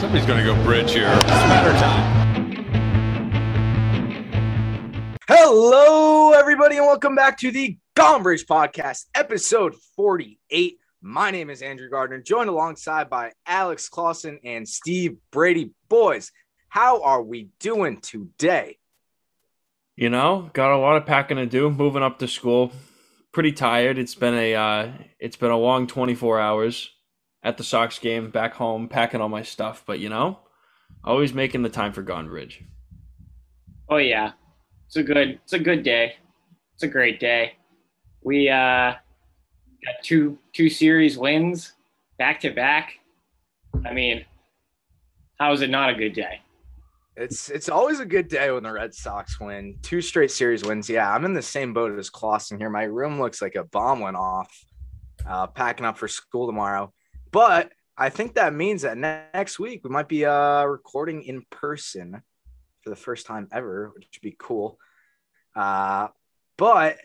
[0.00, 1.10] Somebody's going to go bridge here.
[1.12, 2.64] It's matter time.
[5.28, 10.78] Hello, everybody, and welcome back to the Gone Bridge Podcast, episode 48.
[11.02, 15.72] My name is Andrew Gardner, joined alongside by Alex Klosen and Steve Brady.
[15.90, 16.32] Boys,
[16.70, 18.78] how are we doing today?
[19.96, 21.68] You know, got a lot of packing to do.
[21.68, 22.72] Moving up to school,
[23.32, 23.98] pretty tired.
[23.98, 26.88] It's been a uh, it's been a long 24 hours
[27.42, 29.82] at the Sox game, back home, packing all my stuff.
[29.86, 30.38] But you know,
[31.04, 32.62] always making the time for Gone Bridge.
[33.88, 34.32] Oh yeah,
[34.86, 36.14] it's a good it's a good day.
[36.74, 37.52] It's a great day.
[38.22, 41.72] We uh, got two two series wins
[42.18, 42.92] back to back.
[43.84, 44.24] I mean,
[45.38, 46.40] how is it not a good day?
[47.16, 49.78] It's it's always a good day when the Red Sox win.
[49.82, 50.88] Two straight series wins.
[50.88, 52.70] Yeah, I'm in the same boat as Klosen here.
[52.70, 54.64] My room looks like a bomb went off.
[55.26, 56.92] Uh, packing up for school tomorrow.
[57.30, 62.22] But I think that means that next week we might be uh, recording in person
[62.82, 64.78] for the first time ever, which would be cool.
[65.54, 66.08] Uh,
[66.56, 66.96] but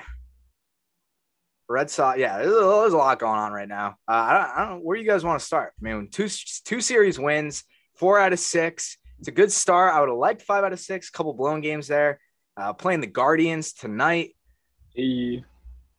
[1.67, 3.95] Red Sox, yeah, there's a, there's a lot going on right now.
[4.07, 5.73] Uh, I, don't, I don't know where you guys want to start.
[5.79, 6.29] I mean, two
[6.63, 7.63] two series wins,
[7.95, 8.97] four out of six.
[9.19, 9.93] It's a good start.
[9.93, 11.09] I would have liked five out of six.
[11.09, 12.19] Couple blown games there.
[12.57, 14.35] Uh, playing the Guardians tonight.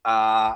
[0.04, 0.54] Uh,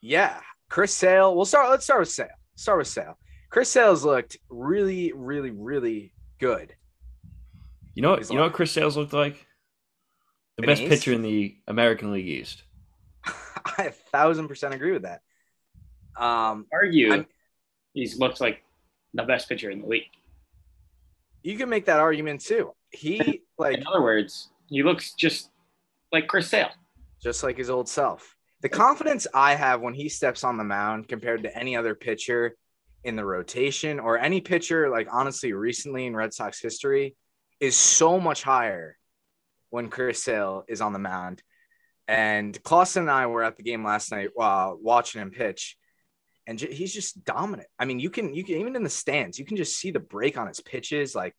[0.00, 0.40] yeah,
[0.72, 1.36] Chris Sale.
[1.36, 1.68] We'll start.
[1.68, 2.28] Let's start with Sale.
[2.56, 3.18] Start with Sale.
[3.50, 6.74] Chris Sale's looked really, really, really good.
[7.94, 8.20] You know what?
[8.20, 9.46] He's You know what Chris Sales looked like?
[10.56, 10.88] The In best East?
[10.90, 12.62] pitcher in the American League East.
[13.26, 15.20] I a thousand percent agree with that.
[16.16, 17.26] Um, Argue I'm-
[17.92, 18.62] he's looks like
[19.12, 20.04] the best pitcher in the league.
[21.42, 22.72] you can make that argument too.
[22.92, 25.50] He like In other words, he looks just
[26.12, 26.70] like Chris Sale.
[27.22, 28.36] just like his old self.
[28.62, 32.54] The confidence I have when he steps on the mound compared to any other pitcher
[33.02, 37.16] in the rotation or any pitcher, like honestly, recently in Red Sox history,
[37.58, 38.96] is so much higher
[39.70, 41.42] when Chris Sale is on the mound.
[42.06, 45.76] And Klosen and I were at the game last night while watching him pitch,
[46.46, 47.68] and ju- he's just dominant.
[47.80, 50.00] I mean, you can you can even in the stands, you can just see the
[50.00, 51.34] break on his pitches, like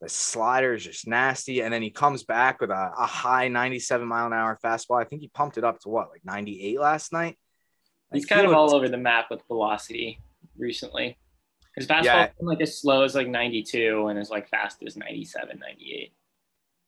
[0.00, 4.06] the slider is just nasty, and then he comes back with a, a high 97
[4.06, 5.00] mile an hour fastball.
[5.00, 7.36] I think he pumped it up to what, like 98 last night.
[8.12, 10.20] He's kind he of looked- all over the map with velocity
[10.56, 11.18] recently.
[11.76, 12.28] His fastball Yeah.
[12.38, 16.12] been like as slow as like 92 and as like fast as 97, 98.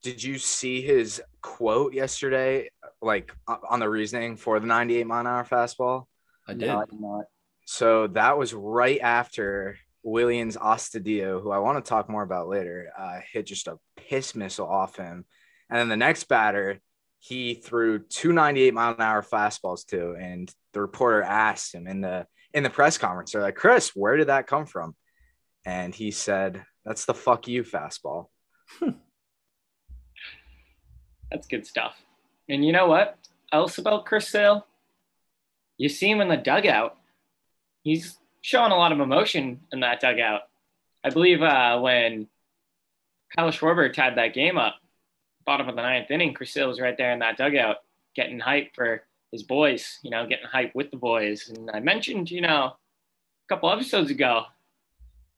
[0.03, 2.71] Did you see his quote yesterday,
[3.03, 6.05] like uh, on the reasoning for the 98 mile an hour fastball?
[6.49, 6.69] I did.
[6.69, 7.25] No, I did not.
[7.67, 12.91] So that was right after Willians Astudillo, who I want to talk more about later,
[12.99, 15.25] uh, hit just a piss missile off him.
[15.69, 16.81] And then the next batter,
[17.19, 22.01] he threw two 98 mile an hour fastballs to, and the reporter asked him in
[22.01, 24.95] the in the press conference, they're like, Chris, where did that come from?
[25.65, 28.27] And he said, That's the fuck you fastball.
[31.31, 31.95] That's good stuff.
[32.49, 33.17] And you know what
[33.53, 34.67] else about Chris Sale?
[35.79, 36.97] You see him in the dugout.
[37.83, 40.43] He's showing a lot of emotion in that dugout.
[41.05, 42.29] I believe uh, when
[43.35, 44.77] Kyle Schwarber tied that game up,
[45.47, 47.77] bottom of the ninth inning, Chris Sale was right there in that dugout
[48.15, 49.03] getting hype for
[49.33, 51.49] his boys, you know, getting hype with the boys.
[51.49, 54.45] And I mentioned, you know, a couple episodes ago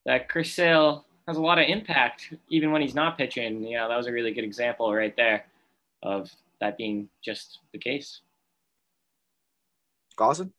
[0.07, 3.65] that Chris Sale has a lot of impact even when he's not pitching.
[3.65, 5.45] You know, that was a really good example right there
[6.03, 6.31] of
[6.61, 8.21] that being just the case.
[10.17, 10.53] Klosen?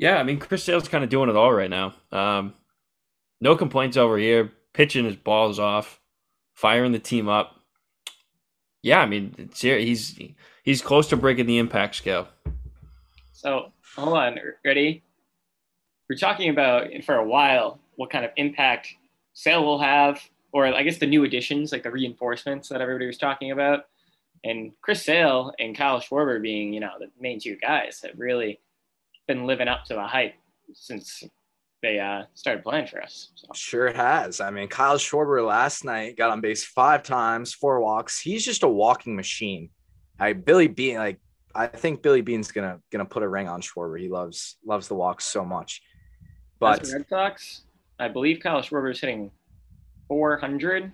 [0.00, 1.92] Yeah, I mean Chris Sale's kind of doing it all right now.
[2.10, 2.54] Um,
[3.38, 4.50] no complaints over here.
[4.72, 6.00] Pitching his balls off,
[6.54, 7.56] firing the team up.
[8.82, 9.50] Yeah, I mean.
[9.54, 10.18] He's
[10.62, 12.28] he's close to breaking the impact scale.
[13.34, 15.02] So hold on, ready?
[16.08, 18.88] We're talking about for a while what kind of impact
[19.34, 20.18] Sale will have,
[20.52, 23.84] or I guess the new additions, like the reinforcements that everybody was talking about,
[24.44, 28.60] and Chris Sale and Kyle Schwarber being, you know, the main two guys have really
[29.30, 30.34] been living up to the hype
[30.72, 31.22] since
[31.82, 33.30] they uh, started playing for us.
[33.36, 33.46] So.
[33.54, 34.40] Sure has.
[34.40, 38.18] I mean, Kyle Schwarber last night got on base five times, four walks.
[38.18, 39.70] He's just a walking machine.
[40.18, 41.20] I Billy Beane, like
[41.54, 44.00] I think Billy Beane's gonna gonna put a ring on Schwarber.
[44.00, 45.80] He loves loves the walks so much.
[46.58, 47.62] But Red Sox,
[48.00, 49.30] I believe Kyle Schwarber is hitting
[50.08, 50.90] 400,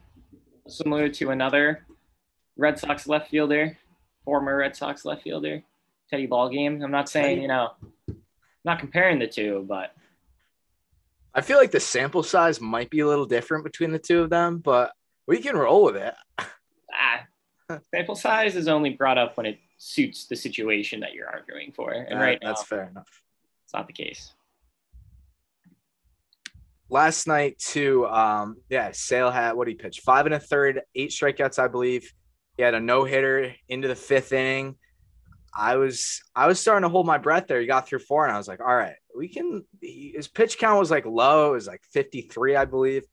[0.69, 1.87] similar to another
[2.59, 3.79] Red Sox left fielder,
[4.27, 5.63] former Red Sox left fielder,
[6.11, 6.85] Teddy Ballgame.
[6.85, 7.71] I'm not saying, you know,
[8.67, 9.93] not comparing the two, but
[11.33, 14.31] I feel like the sample size might be a little different between the two of
[14.31, 14.93] them, but
[15.27, 16.15] we can roll with it.
[16.93, 21.73] ah, sample size is only brought up when it suits the situation that you're arguing
[21.73, 21.93] for.
[21.93, 23.23] And Uh, right now, that's fair enough.
[23.65, 24.33] it's not the case.
[26.89, 28.07] last night too.
[28.07, 31.69] Um, yeah, Sale had what did he pitched five and a third, eight strikeouts, I
[31.69, 32.11] believe.
[32.57, 34.77] He had a no hitter into the fifth inning.
[35.57, 37.61] I was I was starting to hold my breath there.
[37.61, 39.65] He got through four, and I was like, all right, we can.
[39.81, 41.51] He, his pitch count was like low.
[41.51, 43.05] It was like 53, I believe.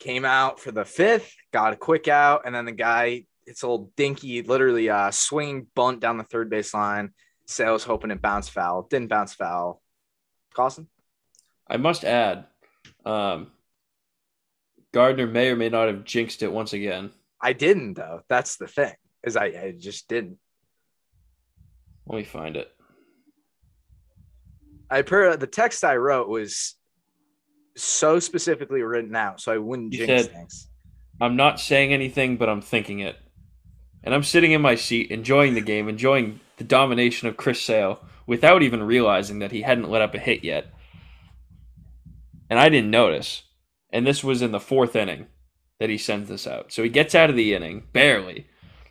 [0.00, 3.68] Came out for the fifth, got a quick out, and then the guy, it's a
[3.68, 7.12] little dinky, literally uh swinging bunt down the third base line.
[7.46, 8.86] Sales hoping it bounced foul.
[8.90, 9.80] Didn't bounce foul.
[10.54, 10.88] Carson?
[11.68, 12.46] I must add,
[13.04, 13.52] um,
[14.92, 17.12] Gardner may or may not have jinxed it once again.
[17.40, 18.20] I didn't though.
[18.28, 18.94] That's the thing.
[19.24, 20.38] Is I, I just didn't.
[22.06, 22.68] Let me find it.
[24.90, 26.74] I per the text I wrote was
[27.76, 30.68] so specifically written out, so I wouldn't You jinx said- things.
[31.20, 33.16] I'm not saying anything, but I'm thinking it.
[34.02, 38.04] And I'm sitting in my seat, enjoying the game, enjoying the domination of Chris Sale,
[38.26, 40.72] without even realizing that he hadn't let up a hit yet.
[42.50, 43.44] And I didn't notice.
[43.90, 45.26] And this was in the fourth inning
[45.78, 46.72] that he sends this out.
[46.72, 48.46] So he gets out of the inning, barely.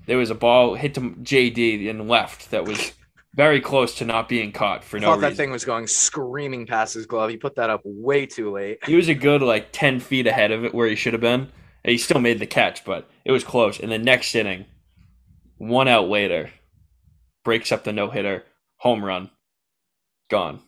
[0.06, 2.94] There was a ball hit to JD in left that was
[3.36, 5.30] very close to not being caught for I no thought reason.
[5.30, 7.30] that thing was going screaming past his glove.
[7.30, 8.80] He put that up way too late.
[8.86, 11.50] He was a good like ten feet ahead of it where he should have been.
[11.84, 13.80] And he still made the catch, but it was close.
[13.80, 14.66] And the next inning,
[15.58, 16.52] one out later,
[17.44, 18.44] breaks up the no hitter,
[18.78, 19.32] home run,
[20.30, 20.62] gone.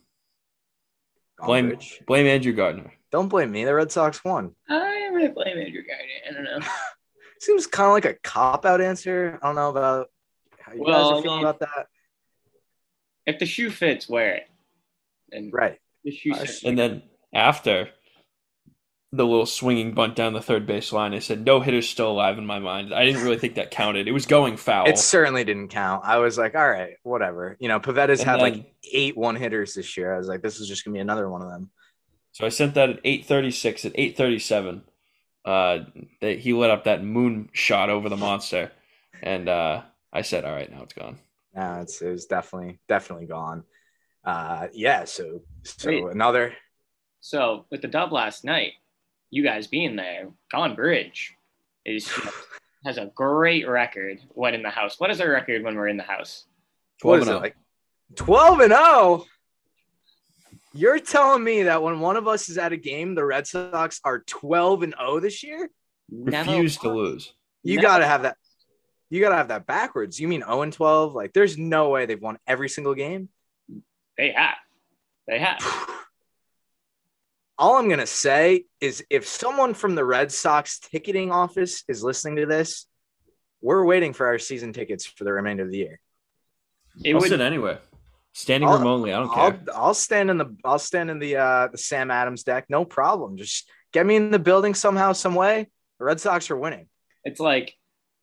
[1.46, 2.02] Blame Garbage.
[2.08, 2.94] blame Andrew Gardner.
[3.12, 3.64] Don't blame me.
[3.66, 4.56] The Red Sox won.
[4.70, 6.30] I might blame Andrew Gardner.
[6.30, 6.68] I don't know.
[7.40, 9.38] Seems kind of like a cop out answer.
[9.44, 10.08] I don't know about
[10.60, 11.88] how you Well, guys are feeling mean- about that.
[13.26, 14.50] If the shoe fits, wear it.
[15.32, 15.80] And Right.
[16.04, 16.64] the shoe I fits.
[16.64, 17.04] And then
[17.34, 17.90] after
[19.12, 22.38] the little swinging bunt down the third base line, I said no hitter's still alive
[22.40, 22.94] in my mind.
[22.94, 24.08] I didn't really think that counted.
[24.08, 24.88] It was going foul.
[24.88, 26.04] It certainly didn't count.
[26.04, 27.56] I was like, all right, whatever.
[27.60, 30.14] You know, Pivetta's And had then- like eight one hitters this year.
[30.14, 31.70] I was like, this is just gonna be another one of them.
[32.32, 33.86] So I sent that at eight thirty six.
[33.86, 34.84] At eight thirty seven,
[35.46, 35.80] uh,
[36.22, 38.72] that he lit up that moon shot over the monster,
[39.22, 41.20] and uh, I said, "All right, now it's gone."
[41.56, 43.64] No, it's it was definitely definitely gone.
[44.26, 45.06] Uh, yeah.
[45.06, 46.04] So so Wait.
[46.04, 46.54] another.
[47.22, 48.74] So with the dub last night,
[49.30, 51.34] you guys being there, Gone Bridge
[51.86, 52.12] is
[52.86, 55.00] has a great record when in the house.
[55.00, 56.46] What is our record when we're in the house?
[57.02, 57.42] What 12 is and it oh.
[57.42, 57.56] like?
[58.16, 59.26] Twelve and zero.
[60.76, 64.00] You're telling me that when one of us is at a game, the Red Sox
[64.04, 65.70] are twelve and zero this year?
[66.12, 67.34] Refuse to lose.
[67.64, 67.88] You Never.
[67.88, 68.38] got to have that.
[69.14, 70.20] You got to have that backwards.
[70.20, 71.14] You mean zero and twelve?
[71.14, 73.30] Like, there's no way they've won every single game.
[74.18, 74.56] They have.
[75.28, 75.60] They have.
[77.60, 82.38] All I'm gonna say is, if someone from the Red Sox ticketing office is listening
[82.38, 82.88] to this,
[83.62, 86.00] we're waiting for our season tickets for the remainder of the year.
[87.04, 87.82] It I'll would sit anywhere,
[88.34, 89.14] standing I'll- room only.
[89.14, 89.60] I don't I'll care.
[89.76, 93.38] I'll stand in the I'll stand in the uh the Sam Adams deck, no problem.
[93.38, 95.70] Just get me in the building somehow, some way.
[96.00, 96.88] The Red Sox are winning.
[97.24, 97.76] It's like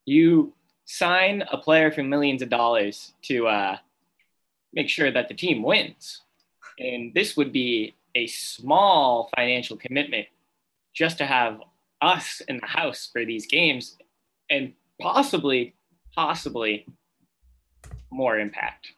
[0.04, 0.52] you
[0.90, 3.76] sign a player for millions of dollars to uh,
[4.72, 6.22] make sure that the team wins.
[6.80, 10.26] And this would be a small financial commitment
[10.92, 11.60] just to have
[12.02, 13.98] us in the house for these games
[14.50, 15.74] and possibly,
[16.12, 16.86] possibly
[18.10, 18.88] more impact.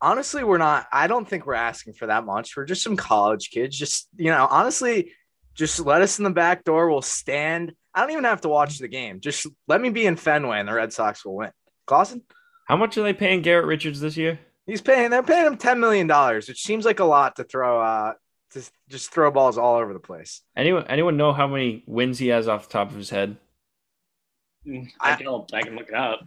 [0.00, 0.86] Honestly, we're not.
[0.90, 2.56] I don't think we're asking for that much.
[2.56, 3.76] We're just some college kids.
[3.76, 5.12] Just you know, honestly,
[5.54, 6.88] just let us in the back door.
[6.88, 7.74] We'll stand.
[7.98, 9.18] I don't even have to watch the game.
[9.18, 11.50] Just let me be in Fenway, and the Red Sox will win.
[11.88, 12.22] Klosen,
[12.66, 14.38] How much are they paying Garrett Richards this year?
[14.66, 15.10] he's paying.
[15.10, 17.80] They're paying him ten million dollars, which seems like a lot to throw.
[17.82, 18.12] Uh,
[18.52, 20.42] to just throw balls all over the place.
[20.56, 23.36] Anyone anyone know how many wins he has off the top of his head?
[24.66, 25.52] Mm, I I- don't.
[25.52, 26.20] I can look it up.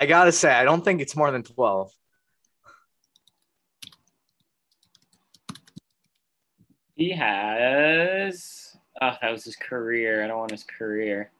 [0.00, 1.92] I gotta say, I don't think it's more than twelve.
[6.96, 8.67] He has.
[9.00, 10.24] Oh, that was his career.
[10.24, 11.30] I don't want his career.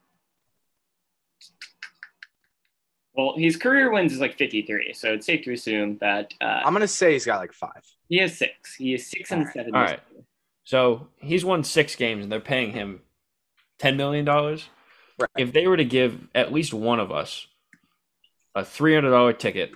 [3.14, 6.72] Well, his career wins is like 53, so it's safe to assume that uh, I'm
[6.72, 7.82] gonna say he's got like five.
[8.08, 8.76] he has six.
[8.76, 9.54] He is six and All right.
[9.54, 9.74] seven.
[9.74, 10.00] All this
[10.64, 13.00] So he's won six games, and they're paying him
[13.78, 14.68] ten million dollars.
[15.18, 15.30] Right.
[15.36, 17.48] If they were to give at least one of us
[18.54, 19.72] a three hundred dollar ticket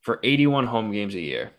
[0.00, 1.52] for eighty one home games a year,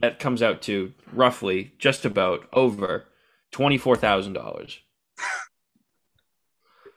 [0.00, 3.04] that comes out to roughly just about over
[3.52, 4.78] twenty four thousand dollars.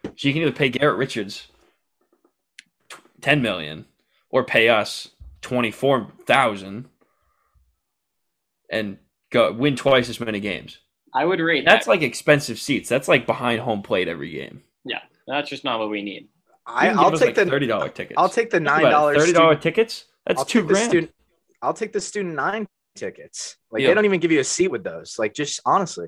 [0.04, 1.48] So you can either pay Garrett Richards
[3.22, 3.86] ten million
[4.30, 5.10] or pay us
[5.42, 6.86] twenty four thousand
[8.70, 8.98] and
[9.32, 10.80] go win twice as many games.
[11.14, 11.92] I would rate That's that.
[11.92, 12.88] like expensive seats.
[12.90, 14.64] That's like behind home plate every game.
[14.86, 16.30] yeah, that's just not what we need.
[16.66, 18.16] I, I'll take like the thirty dollar tickets.
[18.18, 19.18] I'll take the nine dollars.
[19.18, 20.06] Thirty dollar tickets.
[20.26, 20.90] That's I'll two grand.
[20.90, 21.12] student.
[21.62, 23.58] I'll take the student nine tickets.
[23.72, 23.90] Like Yeah.
[23.90, 25.18] they don't even give you a seat with those.
[25.20, 26.08] Like just honestly,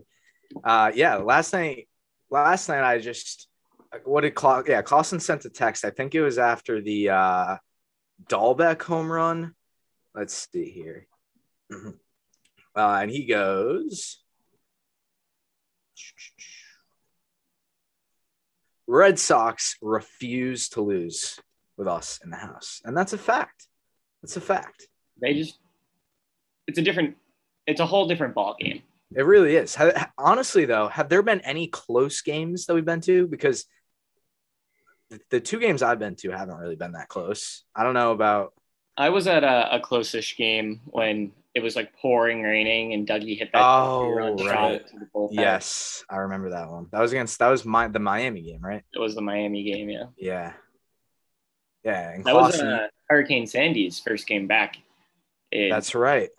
[0.63, 1.87] Uh, yeah, last night,
[2.29, 3.47] last night I just
[4.05, 5.85] what did Cla- yeah Klosen sent a text.
[5.85, 7.57] I think it was after the uh,
[8.27, 9.53] Dalbec home run.
[10.15, 11.07] Let's see here,
[11.71, 11.91] uh,
[12.75, 14.19] and he goes.
[18.85, 21.39] Red Sox refuse to lose
[21.77, 23.67] with us in the house, and that's a fact.
[24.21, 24.87] That's a fact.
[25.21, 25.57] They just
[26.67, 27.15] it's a different
[27.65, 28.83] it's a whole different ball game.
[29.15, 29.77] It really is.
[30.17, 33.27] Honestly, though, have there been any close games that we've been to?
[33.27, 33.65] Because
[35.29, 37.63] the, two games I've been to haven't really been that close.
[37.75, 38.53] I don't know about.
[38.97, 43.37] I was at a, a close-ish game when it was like pouring raining and Dougie
[43.37, 44.85] hit that Oh, right.
[44.87, 45.29] to the bullpen.
[45.33, 46.87] Yes, I remember that one.
[46.91, 47.39] That was against.
[47.39, 48.83] That was my the Miami game, right?
[48.93, 50.05] It was the Miami game, yeah.
[50.17, 50.53] Yeah.
[51.83, 54.77] Yeah, and That was Klosen- uh, Hurricane Sandy's first game back.
[55.51, 56.29] It- that's right.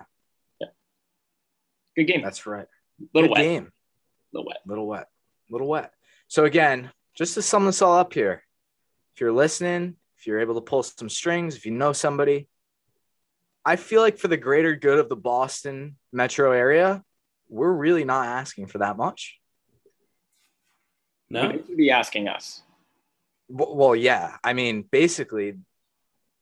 [1.96, 2.22] Good game.
[2.22, 2.66] That's right.
[3.12, 3.42] little Good wet.
[3.44, 3.72] game.
[4.32, 4.58] Little wet.
[4.66, 5.08] little wet,
[5.50, 5.92] little wet.
[6.28, 8.42] So again, just to sum this all up here,
[9.14, 12.48] if you're listening, if you're able to pull some strings, if you know somebody,
[13.64, 17.02] I feel like for the greater good of the Boston metro area,
[17.48, 19.38] we're really not asking for that much.
[21.30, 22.62] No, You should be asking us.
[23.48, 25.58] Well, yeah, I mean, basically,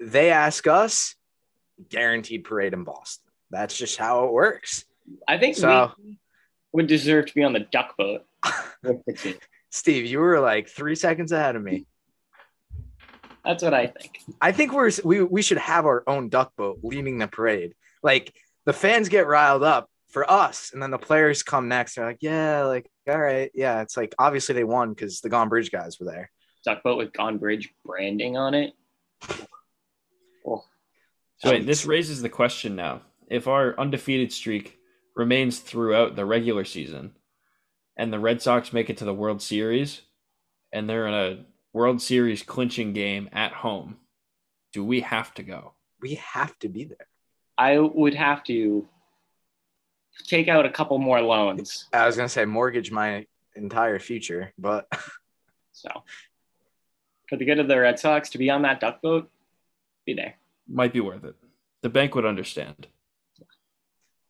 [0.01, 1.15] they ask us,
[1.89, 3.31] guaranteed parade in Boston.
[3.51, 4.85] That's just how it works.
[5.29, 6.19] I think So- we
[6.73, 8.23] would deserve to be on the duck boat
[8.83, 9.35] with the team.
[9.71, 11.87] Steve, you were like three seconds ahead of me.
[13.45, 14.19] That's what I think.
[14.41, 17.75] I think we're we we should have our own duck boat leading the parade.
[18.03, 18.35] Like
[18.67, 21.95] the fans get riled up for us, and then the players come next.
[21.97, 23.81] They're like, yeah, like all right, yeah.
[23.83, 26.31] It's like obviously they won because the Gone Bridge guys were there.
[26.65, 28.75] Duck boat with Gone Bridge branding on it.
[30.47, 30.65] Oh,
[31.39, 34.79] So wait, this raises the question now: if our undefeated streak
[35.15, 37.13] remains throughout the regular season,
[37.97, 40.03] and the Red Sox make it to the World Series,
[40.73, 43.97] and they're in a World Series clinching game at home,
[44.73, 45.73] do we have to go?
[46.01, 47.07] We have to be there.
[47.57, 48.89] I would have to
[50.27, 51.87] take out a couple more loans.
[51.93, 54.87] I was gonna say mortgage my entire future, but
[55.73, 55.91] So,
[57.29, 59.31] for the good of the Red Sox to be on that duck boat,
[60.07, 60.35] be there.
[60.69, 61.35] Might be worth it.
[61.81, 62.87] The bank would understand.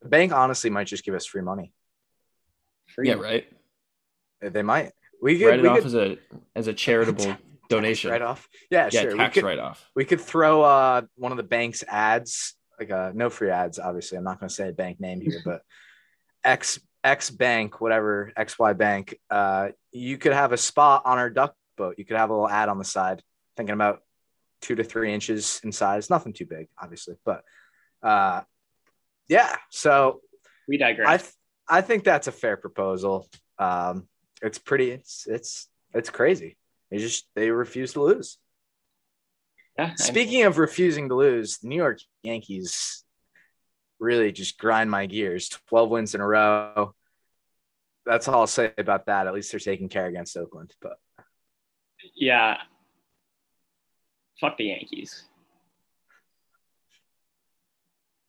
[0.03, 1.73] The bank honestly might just give us free money.
[2.89, 3.09] Free.
[3.09, 3.47] Yeah, right.
[4.41, 4.93] They might.
[5.21, 6.19] We could Write it we off could as a
[6.57, 7.37] as a charitable
[7.69, 8.11] donation.
[8.11, 8.49] right off.
[8.71, 9.17] Yeah, Yeah, sure.
[9.17, 9.89] tax write off.
[9.95, 13.79] We could throw uh, one of the bank's ads, like uh, no free ads.
[13.79, 15.63] Obviously, I'm not going to say a bank name here, but
[16.45, 19.17] X X Bank, whatever X Y Bank.
[19.31, 21.95] Uh, you could have a spot on our duck boat.
[21.99, 23.23] You could have a little ad on the side,
[23.57, 24.03] thinking about
[24.61, 26.11] two to three inches in size.
[26.11, 27.45] Nothing too big, obviously, but
[28.03, 28.43] uh,
[29.33, 29.57] yeah.
[29.71, 30.21] So
[30.69, 31.09] We digress.
[31.09, 31.33] I th-
[31.69, 33.29] I think that's a fair proposal.
[33.59, 34.09] Um,
[34.43, 34.91] it's pretty.
[34.91, 36.57] It's it's it's crazy.
[36.91, 38.39] They just they refuse to lose.
[39.79, 43.05] yeah, I- Speaking of refusing to lose, the New York Yankees
[43.99, 45.49] really just grind my gears.
[45.69, 46.95] 12 wins in a row.
[48.05, 49.27] That's all I'll say about that.
[49.29, 50.75] At least they're taking care against Oakland.
[50.83, 50.99] But
[52.17, 52.57] yeah.
[54.41, 55.23] Fuck the Yankees.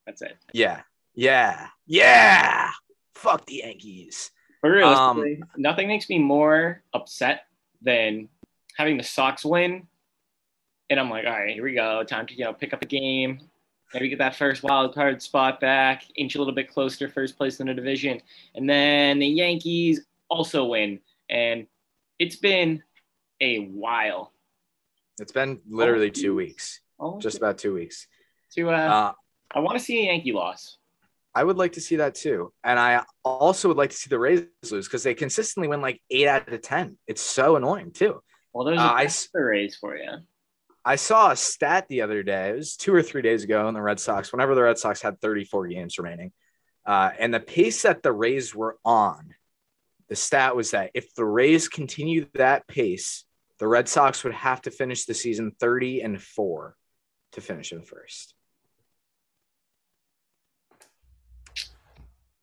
[0.06, 0.38] That's it.
[0.54, 0.82] yeah,
[1.16, 2.72] yeah, yeah.
[3.16, 4.32] Fuck the Yankees.
[4.62, 5.26] But Um,
[5.58, 7.48] nothing makes me more upset
[7.82, 8.30] than
[8.78, 9.88] having the Sox win.
[10.90, 12.04] And I'm like, all right, here we go.
[12.04, 13.40] Time to, you know, pick up a game,
[13.94, 17.38] maybe get that first wild card spot back, inch a little bit closer to first
[17.38, 18.22] place in the division.
[18.56, 21.00] And then the Yankees also win.
[21.30, 21.68] And
[22.20, 22.84] it's been
[23.42, 24.32] a while.
[25.20, 28.08] It's been literally two weeks, Oh, just about two weeks.
[28.56, 29.14] to uh, Uh,
[29.56, 30.78] I want to see a Yankee loss.
[31.36, 32.54] I would like to see that too.
[32.64, 36.02] And I also would like to see the Rays lose because they consistently win like
[36.12, 36.98] eight out of 10.
[37.08, 38.22] It's so annoying too.
[38.54, 40.10] Well, there's Uh, I a s- the Rays for you.
[40.86, 42.50] I saw a stat the other day.
[42.50, 45.02] It was two or three days ago in the Red Sox, whenever the Red Sox
[45.02, 46.34] had 34 games remaining.
[46.86, 49.34] Uh, and the pace that the Rays were on,
[50.10, 53.24] the stat was that if the Rays continued that pace,
[53.60, 56.76] the Red Sox would have to finish the season 30 and four
[57.32, 58.36] to finish in first.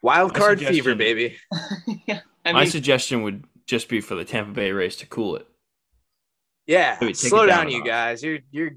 [0.03, 1.37] Wild card fever, baby.
[2.07, 2.21] yeah.
[2.45, 5.47] I My mean, suggestion would just be for the Tampa Bay Rays to cool it.
[6.67, 8.23] Yeah, Maybe take slow it down down, you guys.
[8.23, 8.71] You're you're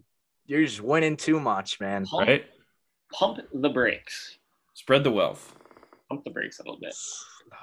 [0.46, 2.06] you're just winning too much, man.
[2.06, 2.46] pump, Right?
[3.14, 4.38] pump the brakes.
[4.74, 5.56] Spread the wealth.
[6.10, 6.94] Pump the brakes a little bit.
[6.94, 7.58] Slow,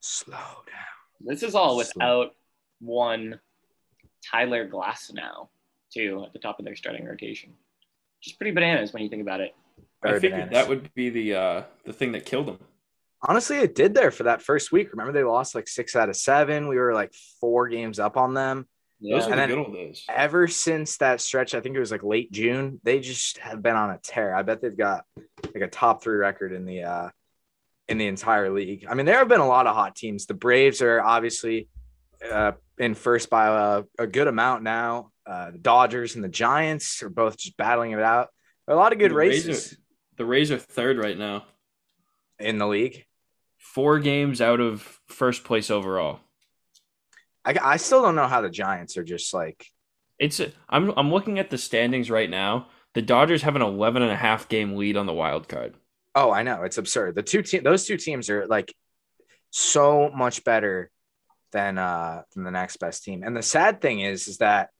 [0.00, 1.20] slow down.
[1.20, 1.76] This is all Slow.
[1.78, 2.30] without
[2.80, 3.40] one
[4.30, 5.48] Tyler Glasnow,
[5.94, 7.52] too, at the top of their starting rotation.
[8.22, 9.54] Just pretty bananas when you think about it.
[10.04, 10.52] I figured bananas.
[10.54, 12.58] that would be the uh, the thing that killed him.
[13.22, 14.90] Honestly, it did there for that first week.
[14.92, 16.68] Remember, they lost like six out of seven.
[16.68, 18.66] We were like four games up on them.
[19.00, 19.30] Those Yeah.
[19.30, 20.04] are And the good old days.
[20.08, 23.74] Ever since that stretch, I think it was like late June, they just have been
[23.76, 24.34] on a tear.
[24.34, 25.04] I bet they've got
[25.44, 27.08] like a top three record in the uh
[27.88, 28.86] in the entire league.
[28.88, 30.26] I mean, there have been a lot of hot teams.
[30.26, 31.68] The Braves are obviously
[32.30, 33.48] uh, in first by
[33.78, 35.10] a, a good amount now.
[35.26, 38.28] Uh, the Dodgers and the Giants are both just battling it out.
[38.68, 39.76] A lot of good The Rays races are-
[40.18, 41.44] The Rays are third right now,
[42.38, 43.04] in the league.
[43.62, 46.20] Four games out of first place overall.
[47.44, 49.66] I, I still don't know how the Giants are just like
[50.18, 52.68] It's I'm I'm looking at the standings right now.
[52.94, 55.74] The Dodgers have an 11 and a half game lead on the wild card.
[56.14, 56.64] Oh, I know.
[56.64, 57.14] It's absurd.
[57.14, 58.74] The two team those two teams are like
[59.50, 60.90] so much better
[61.52, 63.22] than uh than the next best team.
[63.24, 64.70] And the sad thing is is that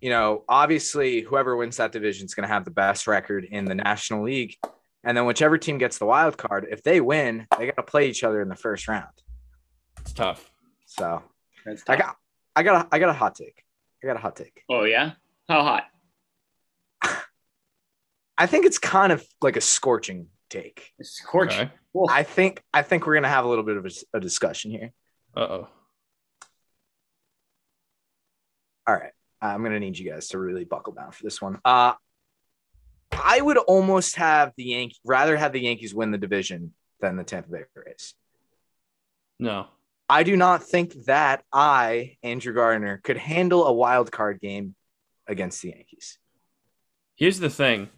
[0.00, 3.64] you know, obviously whoever wins that division is going to have the best record in
[3.64, 4.56] the National League.
[5.04, 8.08] And then whichever team gets the wild card, if they win, they got to play
[8.08, 9.08] each other in the first round.
[10.00, 10.50] It's tough.
[10.86, 11.22] So,
[11.64, 12.16] That's I got
[12.56, 13.62] I got a, I got a hot take.
[14.02, 14.62] I got a hot take.
[14.68, 15.12] oh yeah,
[15.48, 15.84] how hot?
[18.38, 20.92] I think it's kind of like a scorching take.
[21.02, 21.54] Scorch.
[21.54, 21.70] Okay.
[21.92, 22.06] Whoa.
[22.08, 24.70] I think I think we're going to have a little bit of a, a discussion
[24.70, 24.92] here.
[25.36, 25.68] Uh oh.
[28.86, 29.12] All right.
[29.40, 31.60] I'm going to need you guys to really buckle down for this one.
[31.64, 31.94] Uh,
[33.12, 37.24] I would almost have the Yankees rather have the Yankees win the division than the
[37.24, 38.14] Tampa Bay Rays.
[39.38, 39.66] No.
[40.08, 44.74] I do not think that I, Andrew Gardner, could handle a wild card game
[45.26, 46.18] against the Yankees.
[47.16, 47.88] Here's the thing.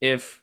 [0.00, 0.42] If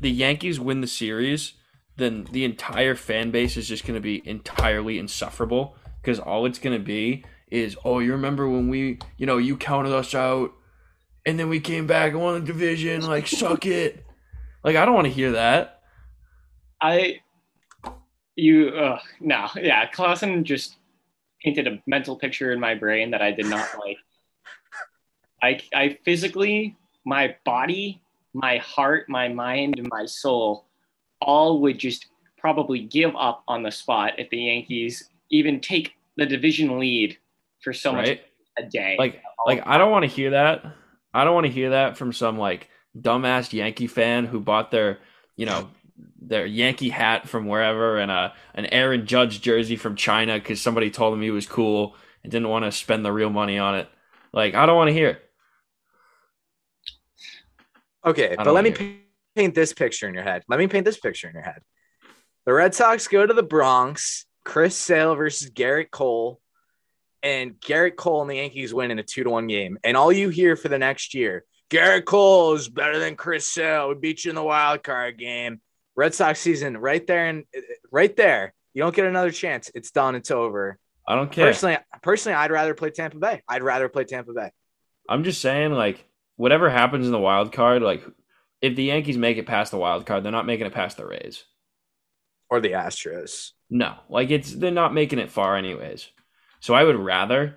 [0.00, 1.54] the Yankees win the series,
[1.96, 6.58] then the entire fan base is just going to be entirely insufferable because all it's
[6.58, 10.52] going to be is, oh, you remember when we, you know, you counted us out
[11.28, 14.04] and then we came back and won the division, like, suck it.
[14.64, 15.82] Like, I don't want to hear that.
[16.82, 17.20] I,
[18.34, 20.74] you, uh, no, yeah, Klosen just
[21.42, 23.98] painted a mental picture in my brain that I did not like.
[25.40, 28.02] I, I physically, my body,
[28.34, 30.64] my heart, my mind, my soul,
[31.20, 36.26] all would just probably give up on the spot if the Yankees even take the
[36.26, 37.16] division lead
[37.62, 38.18] for so much
[38.58, 38.96] a day.
[38.98, 40.64] Like, like I don't want to hear that.
[41.12, 44.98] I don't want to hear that from some like dumbass Yankee fan who bought their,
[45.36, 45.68] you know,
[46.20, 50.90] their Yankee hat from wherever and a an Aaron Judge jersey from China because somebody
[50.90, 53.88] told him he was cool and didn't want to spend the real money on it.
[54.32, 55.08] Like, I don't want to hear.
[55.08, 55.24] it.
[58.04, 58.96] Okay, but let me hear
[59.34, 60.42] paint this picture in your head.
[60.48, 61.62] Let me paint this picture in your head.
[62.44, 64.24] The Red Sox go to the Bronx.
[64.44, 66.40] Chris Sale versus Gerrit Cole,
[67.22, 69.78] and Gerrit Cole and the Yankees win in a two to one game.
[69.84, 73.88] And all you hear for the next year, Gerrit Cole is better than Chris Sale.
[73.88, 75.60] We beat you in the wild card game.
[75.96, 78.54] Red Sox season right there and uh, right there.
[78.72, 79.70] You don't get another chance.
[79.74, 80.14] It's done.
[80.14, 80.78] It's over.
[81.06, 81.46] I don't care.
[81.46, 83.42] Personally, personally, I'd rather play Tampa Bay.
[83.48, 84.50] I'd rather play Tampa Bay.
[85.08, 86.04] I'm just saying, like,
[86.36, 88.04] whatever happens in the wild card, like,
[88.60, 91.06] if the Yankees make it past the wild card, they're not making it past the
[91.06, 91.44] Rays.
[92.50, 93.50] Or the Astros.
[93.70, 96.08] No, like it's they're not making it far anyways.
[96.60, 97.56] So I would rather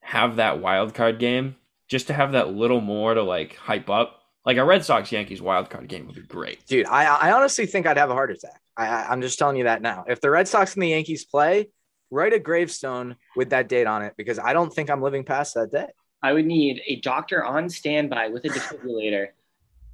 [0.00, 1.56] have that wild card game
[1.88, 4.18] just to have that little more to like hype up.
[4.44, 6.66] Like a Red Sox Yankees wild card game would be great.
[6.66, 8.60] Dude, I, I honestly think I'd have a heart attack.
[8.76, 10.04] I, I, I'm just telling you that now.
[10.08, 11.68] If the Red Sox and the Yankees play,
[12.10, 15.54] write a gravestone with that date on it because I don't think I'm living past
[15.54, 15.86] that day.
[16.22, 19.28] I would need a doctor on standby with a defibrillator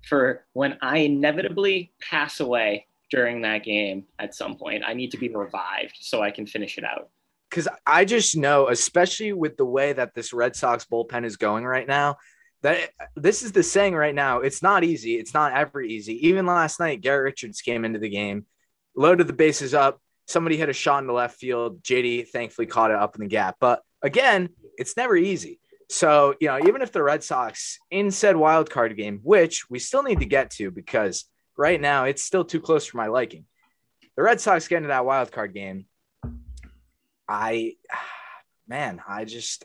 [0.07, 4.83] for when I inevitably pass away during that game at some point.
[4.87, 7.11] I need to be revived so I can finish it out.
[7.49, 11.65] Because I just know, especially with the way that this Red Sox bullpen is going
[11.65, 12.17] right now,
[12.63, 14.41] that this is the saying right now.
[14.41, 15.15] It's not easy.
[15.15, 16.29] It's not ever easy.
[16.29, 18.47] Even last night, Garrett Richards came into the game,
[18.95, 20.01] loaded the bases up.
[20.27, 21.83] Somebody hit a shot in the left field.
[21.83, 23.57] JD thankfully caught it up in the gap.
[23.61, 25.61] But again, it's never easy.
[25.91, 29.79] So, you know, even if the Red Sox in said wild card game, which we
[29.79, 31.25] still need to get to because
[31.57, 33.47] right now it's still too close for my liking.
[34.17, 35.87] The Red Sox get into that wild card game.
[37.29, 37.75] I
[38.69, 39.65] man, I just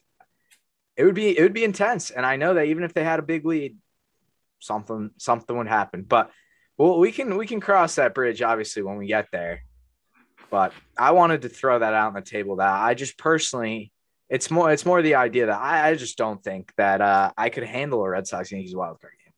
[0.95, 2.12] it would be it would be intense.
[2.12, 3.78] And I know that even if they had a big lead,
[4.60, 6.04] something something would happen.
[6.04, 6.32] But
[6.78, 9.63] well, we can we can cross that bridge obviously when we get there.
[10.49, 13.91] But I wanted to throw that out on the table that I just personally
[14.30, 17.49] it's more it's more the idea that I, I just don't think that uh, I
[17.49, 19.34] could handle a Red Sox Yankees wild card game.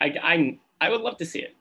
[0.00, 1.54] I, I, I would love to see it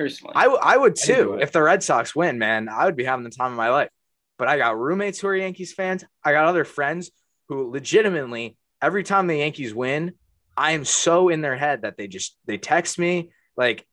[0.00, 0.32] personally.
[0.34, 1.34] I, w- I would I can do too.
[1.34, 1.42] it.
[1.42, 3.90] If the Red Sox win, man, I would be having the time of my life.
[4.38, 6.04] But I got roommates who are Yankees fans.
[6.24, 7.10] I got other friends
[7.48, 10.12] who legitimately every time the Yankees win,
[10.56, 13.86] I am so in their head that they just they text me like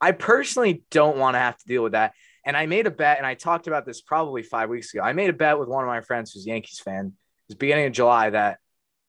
[0.00, 2.12] I personally don't want to have to deal with that.
[2.46, 5.02] And I made a bet, and I talked about this probably five weeks ago.
[5.02, 7.06] I made a bet with one of my friends who's a Yankees fan.
[7.06, 7.12] It
[7.48, 8.58] was beginning of July that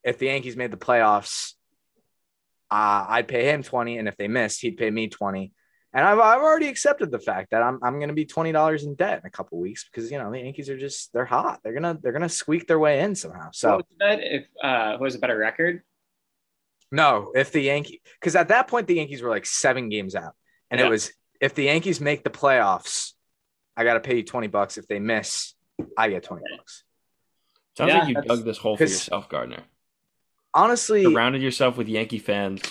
[0.04, 1.54] if the Yankees made the playoffs,
[2.72, 3.98] uh, I'd pay him 20.
[3.98, 5.52] And if they missed, he'd pay me 20.
[5.94, 8.96] And I've, I've already accepted the fact that I'm, I'm going to be $20 in
[8.96, 11.60] debt in a couple weeks because, you know, the Yankees are just, they're hot.
[11.64, 13.50] They're going to, they're going to squeak their way in somehow.
[13.52, 15.82] So What was that if uh, who has a better record?
[16.94, 20.34] no, if the Yankee, because at that point, the Yankees were like seven games out.
[20.70, 20.88] And Yeah.
[20.88, 23.12] it was, if the Yankees make the playoffs,
[23.76, 24.78] I got to pay you 20 bucks.
[24.78, 25.54] If they miss,
[25.98, 26.84] I get 20 bucks.
[27.78, 29.64] Sounds Yeah, like you dug this hole for yourself, Gardner.
[30.54, 32.62] Honestly, Surrounded yourself with Yankee fans.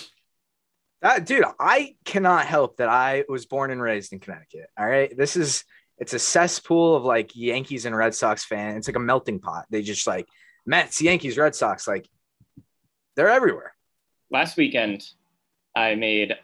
[1.01, 4.69] That dude, I cannot help that I was born and raised in Connecticut.
[4.77, 5.15] All right.
[5.15, 5.63] This is
[5.97, 8.77] it's a cesspool of like Yankees and Red Sox fans.
[8.77, 9.65] It's like a melting pot.
[9.69, 10.27] They just like
[10.65, 12.07] Mets, Yankees, Red Sox, like
[13.15, 13.73] they're everywhere.
[14.29, 15.07] Last weekend,
[15.75, 16.35] I made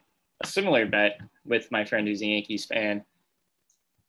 [0.43, 3.03] a similar bet with my friend who's a Yankees fan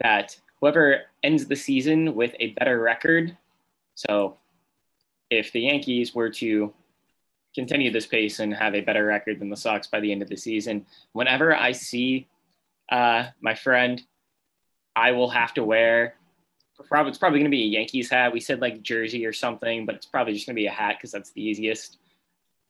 [0.01, 3.37] that whoever ends the season with a better record.
[3.95, 4.37] So,
[5.31, 6.73] if the Yankees were to
[7.59, 10.29] continue this pace and have a better record than the Sox by the end of
[10.29, 12.29] the season, whenever I see
[12.89, 14.01] uh, my friend,
[14.95, 16.15] I will have to wear.
[16.89, 18.33] Probably, it's probably going to be a Yankees hat.
[18.33, 20.99] We said like jersey or something, but it's probably just going to be a hat
[20.99, 21.99] because that's the easiest,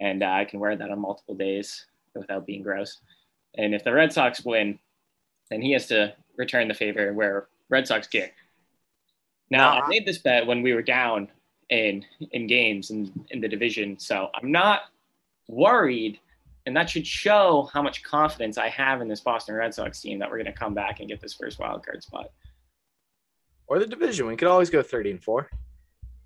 [0.01, 2.99] and uh, I can wear that on multiple days without being gross.
[3.59, 4.79] And if the Red Sox win,
[5.51, 8.31] then he has to return the favor and wear Red Sox gear.
[9.51, 11.29] Now, Now, I made this bet when we were down
[11.71, 14.83] in in games in, in the division, so I'm not
[15.49, 16.19] worried,
[16.67, 20.19] and that should show how much confidence I have in this Boston Red Sox team
[20.19, 22.31] that we're going to come back and get this first wild card spot.
[23.67, 24.27] Or the division.
[24.27, 25.51] We could always go 30 and 4.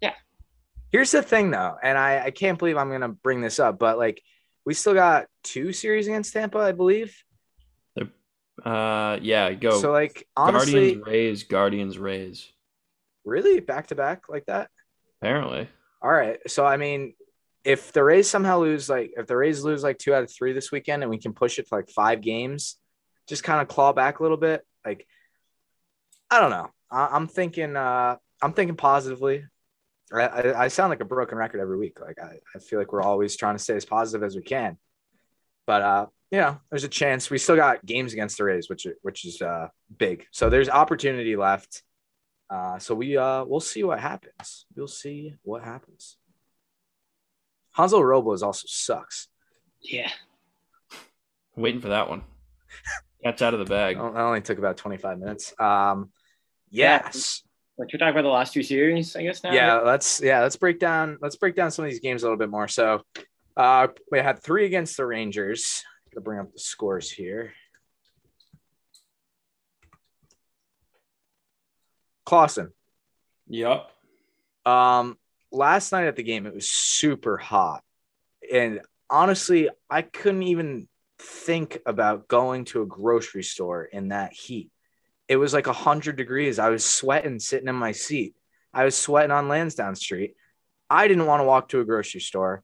[0.01, 0.15] Yeah.
[0.91, 3.99] Here's the thing though, and I, I can't believe I'm gonna bring this up, but
[3.99, 4.23] like
[4.65, 7.17] we still got two series against Tampa, I believe.
[8.63, 9.81] Uh, yeah, go.
[9.81, 12.53] So like honestly, Guardians, Rays, Guardians, Rays.
[13.25, 14.71] really back to back like that?
[15.23, 15.69] Apparently.
[16.03, 16.41] All right.
[16.49, 17.15] So I mean,
[17.65, 20.53] if the Rays somehow lose like if the Rays lose like two out of three
[20.53, 22.77] this weekend and we can push it to like five games,
[23.29, 24.67] just kind of claw back a little bit.
[24.85, 25.07] Like
[26.29, 26.71] I don't know.
[26.91, 29.45] I, I'm thinking uh I'm thinking positively.
[30.13, 32.01] I, I, I sound like a broken record every week.
[32.01, 34.77] Like I, I feel like we're always trying to stay as positive as we can.
[35.69, 38.89] But uh, you know, there's a chance we still got games against the Rays, which
[39.03, 40.27] which is uh big.
[40.33, 41.85] So there's opportunity left.
[42.53, 44.67] Uh, so we uh we'll see what happens.
[44.77, 46.19] We'll see what happens.
[47.73, 49.29] Hansel Robles also sucks.
[49.81, 50.11] Yeah.
[51.57, 52.25] Waiting for that one.
[53.25, 53.97] Cat's out of the bag.
[53.97, 55.59] That only took about 25 minutes.
[55.59, 56.11] Um
[56.69, 57.43] yes.
[57.77, 59.53] What you're talking about the last two series, I guess now.
[59.53, 62.39] Yeah, let's yeah, let's break down let's break down some of these games a little
[62.39, 62.69] bit more.
[62.69, 63.03] So
[63.57, 65.85] uh we had three against the Rangers.
[66.13, 67.55] Gonna bring up the scores here.
[72.27, 72.69] Klosen.
[73.49, 73.91] Yep.
[74.65, 75.19] Um,
[75.51, 77.83] last night at the game, it was super hot,
[78.53, 78.81] and
[79.11, 84.71] honestly, I couldn't even think about going to a grocery store in that heat.
[85.29, 86.59] It was like hundred degrees.
[86.59, 88.35] I was sweating sitting in my seat.
[88.75, 90.35] I was sweating on Lansdowne Street.
[90.89, 92.63] I didn't want to walk to a grocery store.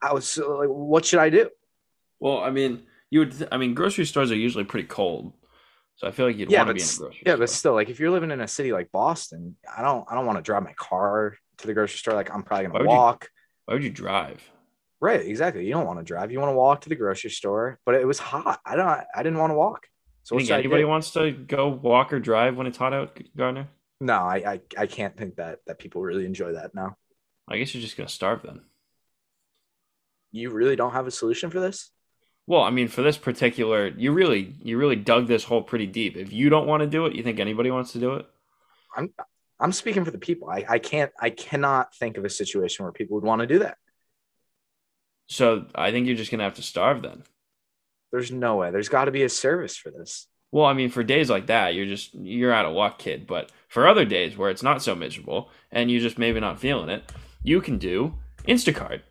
[0.00, 1.50] I was like, what should I do?
[2.20, 3.48] Well, I mean, you would.
[3.50, 5.32] I mean, grocery stores are usually pretty cold,
[5.98, 7.38] so I feel like you'd Yeah, want to be in a grocery yeah, store.
[7.38, 10.24] but still, like if you're living in a city like Boston, I don't, I don't
[10.26, 12.14] want to drive my car to the grocery store.
[12.14, 13.28] Like I'm probably gonna you- walk.
[13.66, 14.40] Why would you drive?
[15.00, 15.64] Right, exactly.
[15.66, 16.32] You don't want to drive.
[16.32, 18.60] You want to walk to the grocery store, but it was hot.
[18.64, 18.88] I don't.
[18.88, 19.86] I didn't want to walk.
[20.24, 23.68] So you think anybody wants to go walk or drive when it's hot out, Gardner?
[24.00, 26.96] No, I, I I can't think that that people really enjoy that now.
[27.48, 28.60] I guess you're just gonna starve then.
[30.30, 31.90] You really don't have a solution for this?
[32.48, 36.16] Well, I mean, for this particular, you really, you really dug this hole pretty deep.
[36.16, 38.26] If you don't want to do it, you think anybody wants to do it?
[38.96, 39.12] I'm
[39.60, 40.48] I'm speaking for the people.
[40.48, 43.58] I, I can't I cannot think of a situation where people would want to do
[43.58, 43.76] that.
[45.26, 47.22] So I think you're just gonna have to starve then.
[48.12, 48.70] There's no way.
[48.70, 50.26] There's got to be a service for this.
[50.50, 53.26] Well, I mean, for days like that, you're just you're out of luck, kid.
[53.26, 56.88] But for other days where it's not so miserable and you just maybe not feeling
[56.88, 58.14] it, you can do
[58.46, 59.02] Instacart,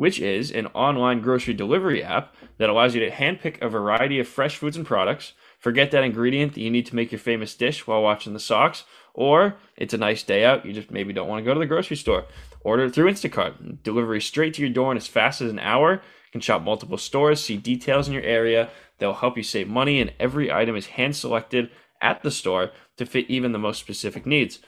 [0.00, 4.26] which is an online grocery delivery app that allows you to handpick a variety of
[4.26, 5.34] fresh foods and products.
[5.58, 8.84] Forget that ingredient that you need to make your famous dish while watching the Sox,
[9.12, 11.66] or it's a nice day out, you just maybe don't want to go to the
[11.66, 12.24] grocery store.
[12.64, 13.82] Order it through Instacart.
[13.82, 15.92] Delivery straight to your door in as fast as an hour.
[15.92, 18.70] You can shop multiple stores, see details in your area.
[19.00, 21.68] They'll help you save money, and every item is hand selected
[22.00, 24.60] at the store to fit even the most specific needs.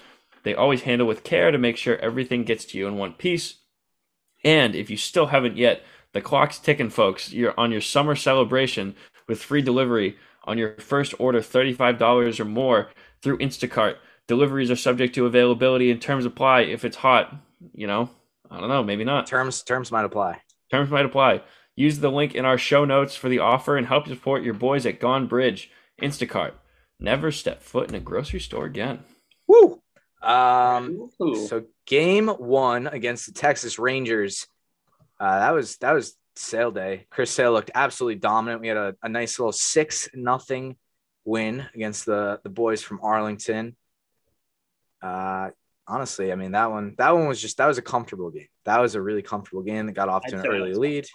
[0.42, 3.61] They always handle with care to make sure everything gets to you in one piece.
[4.44, 7.32] And if you still haven't yet, the clock's ticking, folks.
[7.32, 8.94] You're on your summer celebration
[9.26, 12.90] with free delivery on your first order $35 or more
[13.22, 13.96] through Instacart.
[14.26, 16.62] Deliveries are subject to availability and terms apply.
[16.62, 17.34] If it's hot,
[17.74, 18.10] you know,
[18.50, 19.26] I don't know, maybe not.
[19.26, 20.40] Terms terms might apply.
[20.70, 21.42] Terms might apply.
[21.74, 24.84] Use the link in our show notes for the offer and help support your boys
[24.84, 25.70] at Gone Bridge.
[26.00, 26.52] Instacart.
[27.00, 29.00] Never step foot in a grocery store again.
[29.46, 29.80] Woo!
[30.22, 31.46] Um, Ooh.
[31.46, 34.46] so game one against the Texas Rangers.
[35.18, 37.06] Uh, that was that was sale day.
[37.10, 38.60] Chris Sale looked absolutely dominant.
[38.60, 40.76] We had a, a nice little six nothing
[41.24, 43.76] win against the the boys from Arlington.
[45.02, 45.50] Uh,
[45.86, 48.48] honestly, I mean that one that one was just that was a comfortable game.
[48.64, 51.06] That was a really comfortable game that got off to I'd an early lead.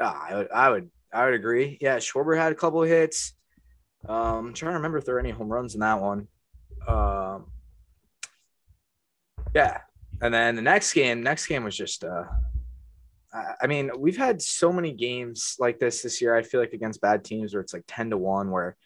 [0.00, 1.78] Ah, I would I would I would agree.
[1.80, 3.34] Yeah, Schwarber had a couple of hits.
[4.08, 6.26] Um, I'm trying to remember if there were any home runs in that one.
[6.88, 7.46] Um,
[9.54, 9.78] yeah,
[10.20, 12.04] and then the next game, next game was just.
[12.04, 12.24] Uh,
[13.62, 16.36] I mean, we've had so many games like this this year.
[16.36, 18.76] I feel like against bad teams where it's like ten to one, where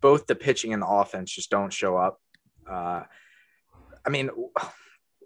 [0.00, 2.20] both the pitching and the offense just don't show up.
[2.68, 3.02] Uh,
[4.04, 4.30] I mean,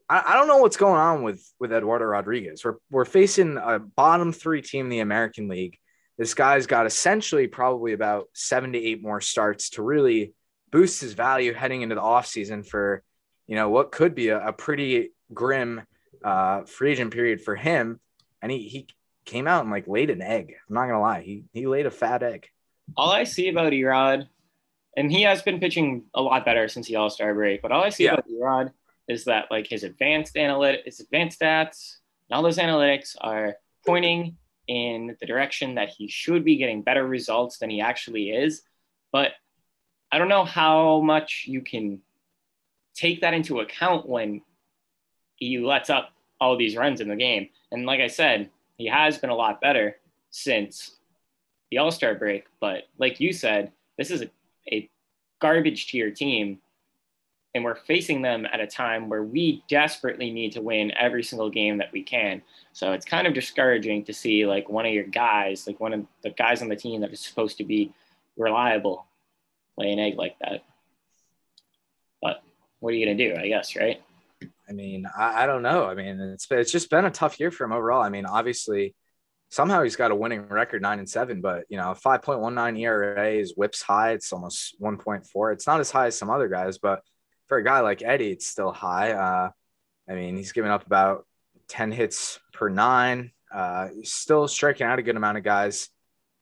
[0.08, 2.64] I, I don't know what's going on with with Eduardo Rodriguez.
[2.64, 5.78] We're we're facing a bottom three team in the American League.
[6.18, 10.34] This guy's got essentially probably about seven to eight more starts to really
[10.70, 13.02] boost his value heading into the offseason for
[13.50, 15.82] you know what could be a, a pretty grim
[16.24, 17.98] uh, free agent period for him.
[18.40, 18.86] And he he
[19.26, 20.54] came out and like laid an egg.
[20.68, 22.46] I'm not gonna lie, he he laid a fat egg.
[22.96, 24.28] all I see about Erod,
[24.96, 27.82] and he has been pitching a lot better since the All Star break, but all
[27.82, 28.14] I see Yeah.
[28.14, 28.72] about Erod
[29.08, 31.96] is that like his advanced analytic, his advanced stats,
[32.28, 34.36] and all those analytics are pointing
[34.68, 38.62] in the direction that he should be getting better results than he actually is.
[39.10, 39.32] But
[40.12, 42.00] I don't know how much you can
[42.94, 44.42] take that into account when
[45.37, 47.48] he lets up all these runs in the game.
[47.72, 49.96] And like I said, he has been a lot better
[50.31, 50.96] since
[51.70, 52.46] the All Star break.
[52.61, 54.31] But like you said, this is a,
[54.72, 54.90] a
[55.40, 56.59] garbage tier team.
[57.53, 61.50] And we're facing them at a time where we desperately need to win every single
[61.50, 62.42] game that we can.
[62.72, 66.07] So it's kind of discouraging to see like one of your guys, like one of
[66.22, 67.92] the guys on the team that is supposed to be
[68.37, 69.07] reliable,
[69.76, 70.62] lay an egg like that.
[72.80, 74.02] What are you going to do, I guess, right?
[74.68, 75.86] I mean, I, I don't know.
[75.86, 78.02] I mean, it's it's just been a tough year for him overall.
[78.02, 78.94] I mean, obviously,
[79.50, 81.40] somehow he's got a winning record, nine and seven.
[81.40, 84.12] But you know, five point one nine ERA is whips high.
[84.12, 85.52] It's almost one point four.
[85.52, 87.02] It's not as high as some other guys, but
[87.48, 89.12] for a guy like Eddie, it's still high.
[89.12, 89.50] Uh,
[90.08, 91.26] I mean, he's given up about
[91.68, 93.32] ten hits per nine.
[93.52, 95.88] Uh, still striking out a good amount of guys.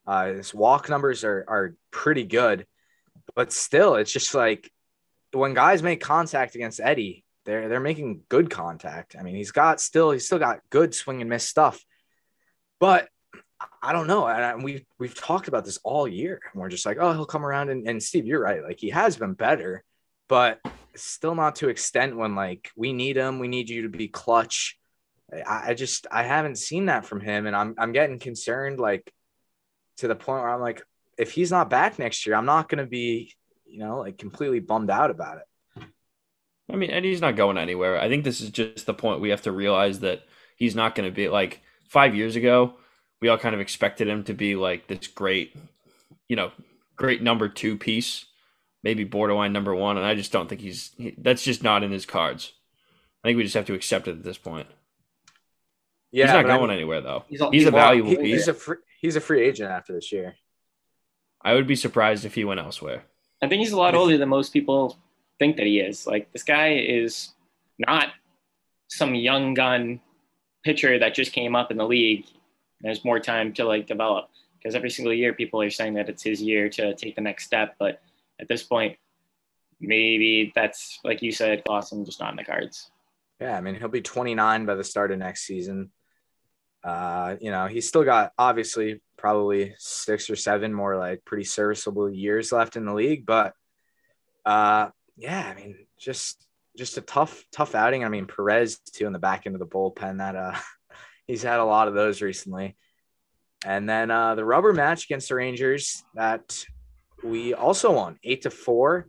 [0.07, 2.67] Uh, his walk numbers are are pretty good,
[3.35, 4.71] but still, it's just like
[5.33, 9.17] when guys make contact against Eddie, they're they're making good contact.
[9.19, 11.83] I mean, he's got still he's still got good swing and miss stuff,
[12.79, 13.09] but
[13.83, 14.27] I don't know.
[14.27, 16.41] And I- we've we've talked about this all year.
[16.53, 17.71] And we're just like, oh, he'll come around.
[17.71, 18.63] And, and Steve, you're right.
[18.63, 19.85] Like he has been better,
[20.29, 20.61] but
[20.95, 23.39] still not to extent when like we need him.
[23.39, 24.79] We need you to be clutch.
[25.33, 28.79] I, I just I haven't seen that from him, and I'm I'm getting concerned.
[28.79, 29.13] Like
[29.99, 30.83] to the point where I'm like,
[31.17, 33.35] if he's not back next year, I'm not going to be
[33.69, 35.45] you know like completely bummed out about it.
[36.71, 37.99] I mean, Eddie's not going anywhere.
[37.99, 40.23] I think this is just the point we have to realize that
[40.57, 42.75] he's not going to be like five years ago.
[43.23, 45.57] We all kind of expected him to be like this great,
[46.29, 46.53] you know,
[46.95, 48.27] great number two piece,
[48.83, 49.97] maybe borderline number one.
[49.97, 52.53] And I just don't think he's he, that's just not in his cards.
[53.25, 54.67] I think we just have to accept it at this point.
[56.13, 57.25] Yeah, he's not but I going mean- anywhere though.
[57.29, 58.27] He's He's, a- a valuable he- piece.
[58.37, 60.37] he's a free, he's a free agent after this year.
[61.43, 63.05] I would be surprised if he went elsewhere.
[63.43, 64.97] I think he's a lot older than most people
[65.39, 66.07] think that he is.
[66.07, 67.33] Like this guy is
[67.79, 68.09] not
[68.89, 70.01] some young gun
[70.65, 72.27] pitcher that just came up in the league.
[72.81, 76.23] There's more time to like develop because every single year people are saying that it's
[76.23, 77.77] his year to take the next step.
[77.79, 78.01] But
[78.41, 78.97] at this point,
[79.81, 82.91] maybe that's like you said, Klosen, just not in the cards.
[83.41, 85.91] Yeah, I mean he'll be 29 by the start of next season.
[86.83, 92.09] Uh, you know, he's still got obviously probably six or seven more like pretty serviceable
[92.09, 93.53] years left in the league, but
[94.47, 98.05] uh, yeah, I mean just just a tough tough outing.
[98.05, 100.57] I mean Perez too in the back end of the bullpen that uh
[101.27, 102.77] he's had a lot of those recently.
[103.65, 106.65] And then uh, the rubber match against the Rangers that
[107.25, 109.09] we also won eight to four.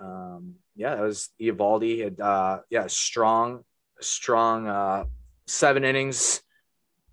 [0.00, 3.64] Um, yeah, that was Eovaldi had uh, yeah strong,
[4.00, 5.04] strong uh,
[5.46, 6.40] seven innings,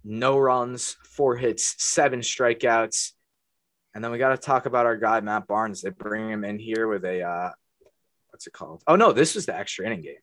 [0.07, 3.11] no runs, four hits, seven strikeouts,
[3.93, 5.81] and then we got to talk about our guy Matt Barnes.
[5.81, 7.51] They bring him in here with a uh,
[8.29, 8.83] what's it called?
[8.87, 10.15] Oh no, this was the extra inning game.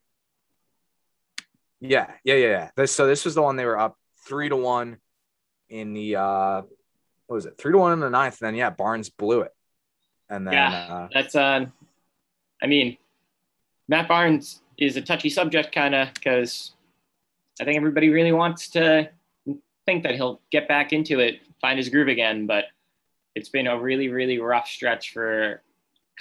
[1.81, 2.70] Yeah, yeah, yeah, yeah.
[2.77, 4.97] This, so this was the one they were up three to one
[5.68, 6.62] in the uh,
[7.27, 8.40] what was it three to one in the ninth.
[8.40, 9.53] And then yeah, Barnes blew it,
[10.31, 10.87] and then Yeah.
[10.90, 11.66] uh, That's uh,
[12.62, 12.97] I mean,
[13.87, 16.73] Matt Barnes is a touchy subject kind of because
[17.61, 19.11] I think everybody really wants to
[19.87, 22.64] think that he'll get back into it, find his groove again, but
[23.35, 25.62] it's been a really, really rough stretch for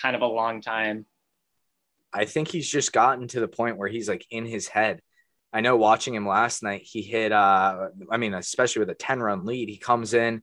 [0.02, 1.06] kind of a long time.
[2.12, 5.02] I think he's just gotten to the point where he's like in his head.
[5.52, 9.20] I know watching him last night, he hit uh I mean, especially with a 10
[9.20, 10.42] run lead, he comes in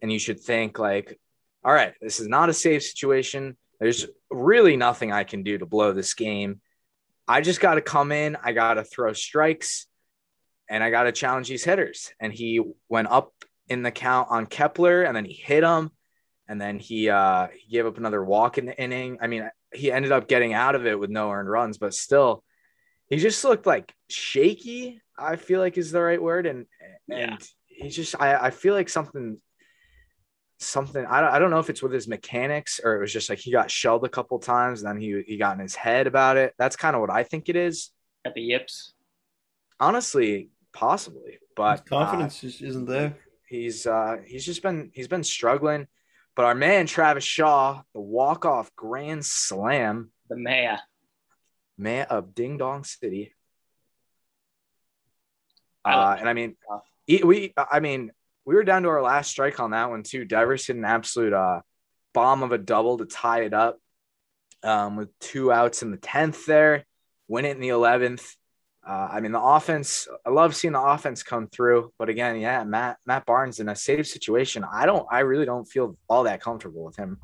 [0.00, 1.18] and you should think like,
[1.64, 3.56] all right, this is not a safe situation.
[3.80, 6.60] There's really nothing I can do to blow this game.
[7.26, 9.86] I just got to come in, I got to throw strikes
[10.68, 12.12] and I got to challenge these hitters.
[12.20, 13.32] And he went up
[13.68, 15.90] in the count on Kepler and then he hit him
[16.48, 19.18] and then he uh he gave up another walk in the inning.
[19.20, 22.44] I mean, he ended up getting out of it with no earned runs, but still,
[23.08, 25.00] he just looked like shaky.
[25.18, 26.66] I feel like is the right word, and
[27.08, 27.36] and Yeah.
[27.66, 29.40] he just I I feel like something
[30.58, 33.28] something I don't, I don't know if it's with his mechanics or it was just
[33.28, 36.06] like he got shelled a couple times and then he he got in his head
[36.06, 36.54] about it.
[36.58, 37.90] That's kind of what I think it is.
[38.24, 38.94] At the yips,
[39.82, 43.16] Honestly, possibly, but His confidence just isn't there.
[43.48, 45.88] he's uh he's just been he's been struggling.
[46.36, 50.78] But our man Travis Shaw, the walk off grand slam, the mayor,
[51.76, 53.34] mayor of Ding Dong City.
[55.84, 56.54] I Uh, and I mean,
[57.08, 58.12] we, I mean,
[58.44, 60.24] we were down to our last strike on that one too.
[60.24, 61.60] Devers hit an absolute uh,
[62.14, 63.80] bomb of a double to tie it up
[64.62, 66.46] um, with two outs in the tenth.
[66.46, 66.84] There,
[67.26, 68.36] win it in the eleventh.
[68.84, 70.08] Uh, I mean, the offense.
[70.26, 73.76] I love seeing the offense come through, but again, yeah, Matt Matt Barnes in a
[73.76, 74.64] save situation.
[74.70, 75.06] I don't.
[75.10, 77.20] I really don't feel all that comfortable with him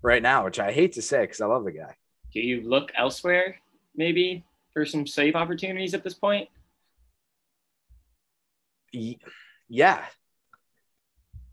[0.00, 1.94] right now, which I hate to say because I love the guy.
[2.32, 3.56] Do you look elsewhere
[3.94, 6.48] maybe for some save opportunities at this point?
[9.68, 10.02] Yeah,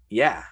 [0.09, 0.43] yeah.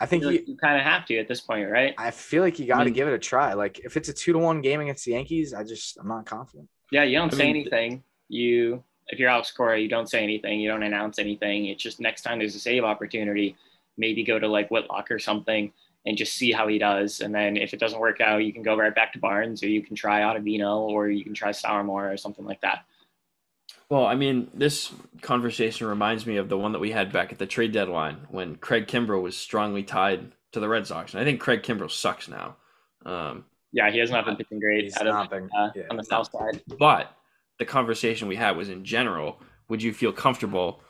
[0.00, 1.92] I think You, he, you kind of have to at this point, right?
[1.98, 3.54] I feel like you got to mean- give it a try.
[3.54, 6.26] Like if it's a two to one game against the Yankees, I just I'm not
[6.26, 6.68] confident.
[6.92, 8.02] Yeah, you don't I say mean- anything.
[8.28, 10.60] You, if you're Alex Cora, you don't say anything.
[10.60, 11.66] You don't announce anything.
[11.66, 13.56] It's just next time there's a save opportunity,
[13.96, 15.72] maybe go to like Whitlock or something
[16.06, 17.20] and just see how he does.
[17.20, 19.68] And then if it doesn't work out, you can go right back to Barnes, or
[19.68, 22.84] you can try Ottavino, or you can try Sawamura or something like that.
[23.90, 27.38] Well, I mean, this conversation reminds me of the one that we had back at
[27.38, 31.24] the trade deadline when Craig Kimbrel was strongly tied to the Red Sox, and I
[31.24, 32.56] think Craig Kimbrel sucks now.
[33.04, 35.50] Um, Yeah, he has not been pitching great He's out of, not been.
[35.58, 35.84] uh, yeah.
[35.90, 36.62] on the south side.
[36.78, 37.17] but
[37.58, 40.80] the conversation we had was in general: Would you feel comfortable,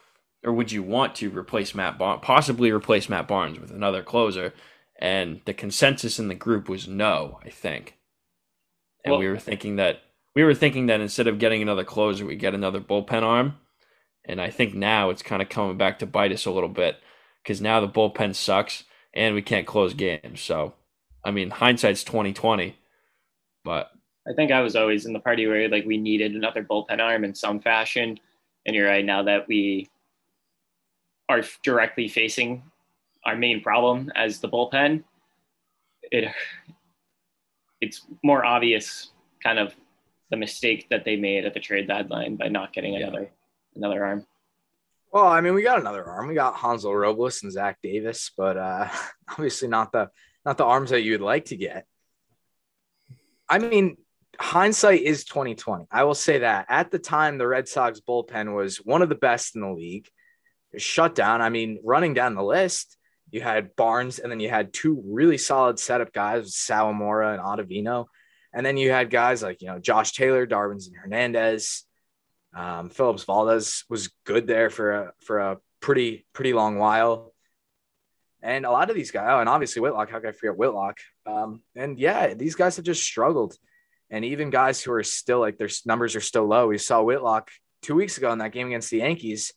[0.44, 4.52] or would you want to replace Matt Barnes, possibly replace Matt Barnes with another closer?
[5.00, 7.38] And the consensus in the group was no.
[7.44, 7.96] I think,
[9.04, 10.02] and Well- we were thinking that
[10.34, 13.58] we were thinking that instead of getting another closer, we get another bullpen arm.
[14.24, 16.96] And I think now it's kind of coming back to bite us a little bit
[17.42, 20.40] because now the bullpen sucks and we can't close games.
[20.40, 20.74] So,
[21.24, 22.76] I mean, hindsight's twenty twenty,
[23.64, 23.90] but
[24.28, 27.24] I think I was always in the party where like we needed another bullpen arm
[27.24, 28.18] in some fashion.
[28.66, 29.88] And you're right now that we
[31.28, 32.62] are directly facing
[33.24, 35.04] our main problem as the bullpen,
[36.02, 36.32] it
[37.80, 39.12] it's more obvious
[39.42, 39.74] kind of
[40.30, 43.06] the mistake that they made at the trade deadline by not getting Yeah.
[43.06, 43.30] another
[43.76, 44.26] another arm.
[45.12, 46.28] Well, I mean, we got another arm.
[46.28, 48.88] We got Hansel Robles and Zach Davis, but uh,
[49.30, 50.10] obviously not the
[50.44, 51.86] not the arms that you'd like to get.
[53.48, 53.96] I mean,
[54.40, 55.86] hindsight is twenty twenty.
[55.90, 59.14] I will say that at the time, the Red Sox bullpen was one of the
[59.14, 60.08] best in the league.
[60.76, 61.40] Shut down.
[61.40, 62.96] I mean, running down the list,
[63.30, 68.06] you had Barnes, and then you had two really solid setup guys, Sawamura and Ottavino,
[68.52, 71.84] and then you had guys like you know Josh Taylor, Darwin's, and Hernandez.
[72.54, 77.34] Um, Phillips Valdez was good there for a for a pretty pretty long while,
[78.42, 80.10] and a lot of these guys, oh, and obviously Whitlock.
[80.10, 80.98] How could I forget Whitlock?
[81.26, 83.56] Um, and yeah, these guys have just struggled,
[84.10, 86.68] and even guys who are still like their numbers are still low.
[86.68, 87.50] We saw Whitlock
[87.82, 89.52] two weeks ago in that game against the Yankees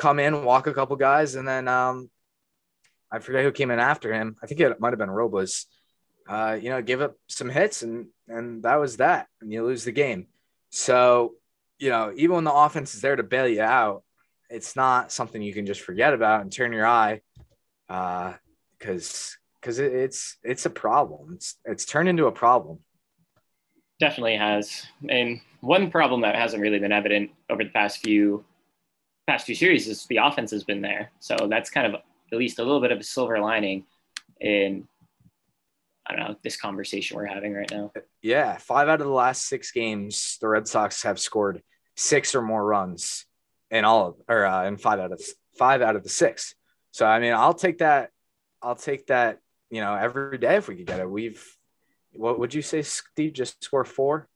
[0.00, 2.10] come in, walk a couple guys, and then um,
[3.12, 4.36] I forget who came in after him.
[4.42, 5.66] I think it might have been Robles.
[6.28, 9.84] Uh, you know, give up some hits, and and that was that, and you lose
[9.84, 10.26] the game.
[10.70, 11.34] So
[11.78, 14.02] you know, even when the offense is there to bail you out,
[14.48, 17.20] it's not something you can just forget about and turn your eye,
[17.88, 18.34] uh,
[18.78, 21.34] because because it, it's it's a problem.
[21.34, 22.78] It's it's turned into a problem.
[24.00, 24.86] Definitely has.
[25.08, 28.44] And one problem that hasn't really been evident over the past few
[29.26, 31.12] past few series is the offense has been there.
[31.20, 32.00] So that's kind of
[32.32, 33.84] at least a little bit of a silver lining
[34.40, 34.88] in
[36.06, 37.92] I don't know, this conversation we're having right now.
[38.20, 41.62] Yeah, five out of the last six games, the Red Sox have scored
[41.94, 43.26] six or more runs
[43.70, 45.22] in all of, or uh, in five out of
[45.56, 46.54] five out of the six.
[46.90, 48.10] So I mean, I'll take that
[48.62, 49.38] I'll take that.
[49.70, 51.08] You know, every day if we could get it.
[51.08, 51.44] We've
[52.12, 53.32] what would you say, Steve?
[53.32, 54.28] Just score four.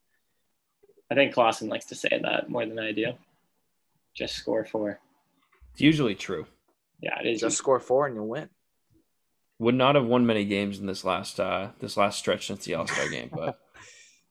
[1.11, 3.13] I think Klosen likes to say that more than I do.
[4.13, 4.99] Just score four.
[5.73, 6.47] It's usually true.
[7.01, 7.41] Yeah, it is.
[7.41, 8.49] Just score four and you'll win.
[9.59, 12.75] Would not have won many games in this last uh this last stretch since the
[12.75, 13.59] All Star game, but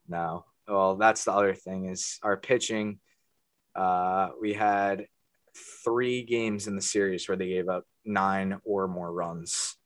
[0.09, 0.45] No.
[0.69, 2.99] Well, that's the other thing is our pitching.
[3.75, 5.07] Uh, we had
[5.85, 9.77] three games in the series where they gave up nine or more runs.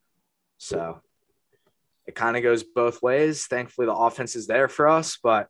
[0.58, 1.00] So
[2.08, 3.44] it kind of goes both ways.
[3.46, 5.48] Thankfully, the offense is there for us, but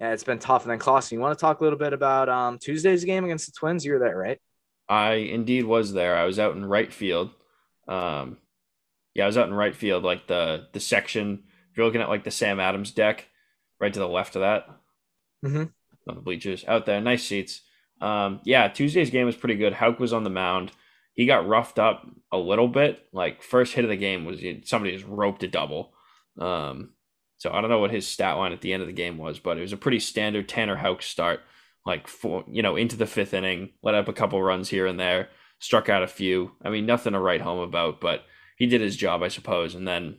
[0.00, 0.64] yeah, it's been tough.
[0.64, 3.46] And then, Klosen, you want to talk a little bit about um, Tuesday's game against
[3.46, 3.84] the Twins?
[3.84, 4.40] You were there, right?
[4.88, 6.16] I indeed was there.
[6.16, 7.30] I was out in right field.
[7.86, 8.38] Um,
[9.14, 11.44] yeah, I was out in right field, like the the section.
[11.70, 13.28] If you're looking at like the Sam Adams deck,
[13.78, 14.68] right to the left of that,
[15.46, 15.64] mm-hmm.
[16.08, 17.62] on the bleachers out there, nice seats.
[18.00, 19.72] Um, yeah, Tuesday's game was pretty good.
[19.72, 20.72] Houck was on the mound.
[21.14, 23.06] He got roughed up a little bit.
[23.12, 25.94] Like first hit of the game was somebody just roped a double.
[26.38, 26.90] Um,
[27.38, 29.38] so I don't know what his stat line at the end of the game was,
[29.38, 31.40] but it was a pretty standard Tanner Houck start.
[31.86, 34.98] Like for you know into the fifth inning, let up a couple runs here and
[34.98, 36.52] there, struck out a few.
[36.64, 38.24] I mean nothing to write home about, but
[38.56, 39.74] he did his job, I suppose.
[39.74, 40.18] And then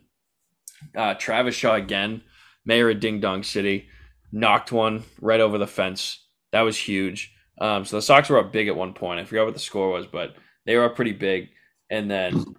[0.96, 2.22] uh, Travis Shaw again,
[2.64, 3.88] mayor of Ding Dong City,
[4.30, 6.24] knocked one right over the fence.
[6.52, 7.34] That was huge.
[7.60, 9.18] Um, so the Sox were up big at one point.
[9.18, 10.36] I forgot what the score was, but
[10.66, 11.48] they were pretty big.
[11.88, 12.56] And then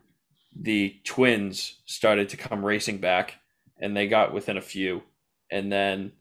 [0.59, 3.35] the Twins started to come racing back,
[3.79, 5.03] and they got within a few.
[5.51, 6.13] And then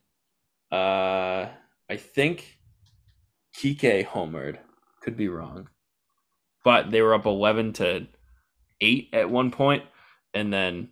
[0.71, 1.47] uh,
[1.89, 2.59] I think
[3.57, 4.59] Kiké homered.
[5.03, 5.69] Could be wrong,
[6.65, 8.09] but they were up eleven to
[8.81, 9.85] eight at one point,
[10.35, 10.89] and then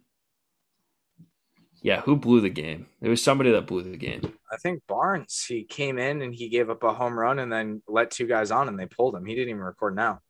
[1.85, 2.87] yeah, who blew the game?
[3.03, 4.33] It was somebody that blew the game.
[4.51, 7.83] I think Barnes, he came in and he gave up a home run and then
[7.87, 9.27] let two guys on and they pulled him.
[9.27, 10.21] He didn't even record now.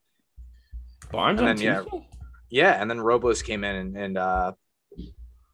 [1.10, 2.08] Barnes And then, yeah, Tuesday?
[2.50, 2.80] Yeah.
[2.80, 4.52] And then Robles came in and, and uh,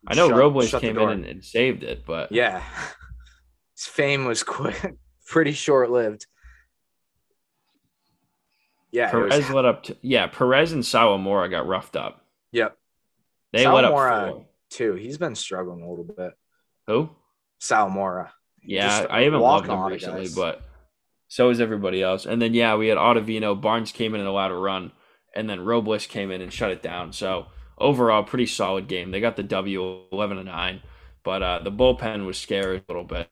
[0.06, 2.62] I know shut- Robles shut came in and, and saved it, but Yeah.
[3.76, 4.96] His fame was quick,
[5.26, 6.26] pretty short lived.
[8.92, 9.10] Yeah.
[9.10, 9.84] it was- Perez let up.
[9.84, 12.24] T- yeah, Perez and Sawamura got roughed up.
[12.52, 12.76] yep.
[13.52, 14.46] They let up four.
[14.70, 14.94] Too.
[14.94, 16.32] He's been struggling a little bit.
[16.86, 17.10] Who?
[17.60, 18.28] Sawamura.
[18.62, 20.34] Yeah, Just I haven't loved him recently, guys.
[20.36, 20.62] but
[21.26, 22.26] so is everybody else.
[22.26, 23.60] And then yeah, we had Ottavino.
[23.60, 24.92] Barnes came in and allowed a run,
[25.34, 27.12] and then Robles came in and shut it down.
[27.12, 27.46] So
[27.78, 29.10] overall, pretty solid game.
[29.10, 30.82] They got the W, eleven to nine,
[31.22, 33.28] but uh, the bullpen was scary a little bit.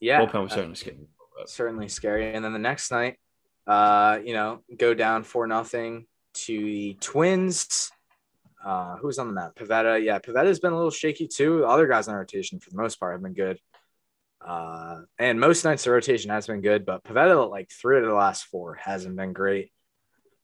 [0.00, 0.20] Yeah.
[0.20, 0.94] bullpen was uh, starting to scare.
[1.46, 2.34] certainly scary.
[2.34, 3.18] And then the next night,
[3.66, 7.90] uh, you know, go down four nothing to the Twins.
[8.64, 9.54] Uh, who's on the map?
[9.56, 10.04] Pivetta.
[10.04, 11.58] Yeah, Pivetta's been a little shaky too.
[11.58, 13.58] The other guys on rotation, for the most part, have been good.
[14.44, 18.14] Uh, and most nights the rotation has been good, but Pivetta, like three of the
[18.14, 19.70] last four, hasn't been great.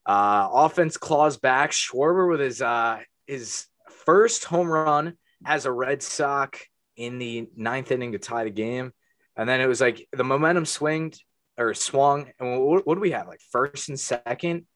[0.09, 1.70] Uh, offense claws back.
[1.70, 3.66] Schwarber with his uh, his
[4.06, 6.61] first home run as a Red Sox
[6.96, 8.92] in the ninth inning to tie the game.
[9.36, 11.22] And then it was like the momentum swinged
[11.59, 12.32] or swung.
[12.40, 13.28] And what, what do we have?
[13.28, 14.66] Like first and second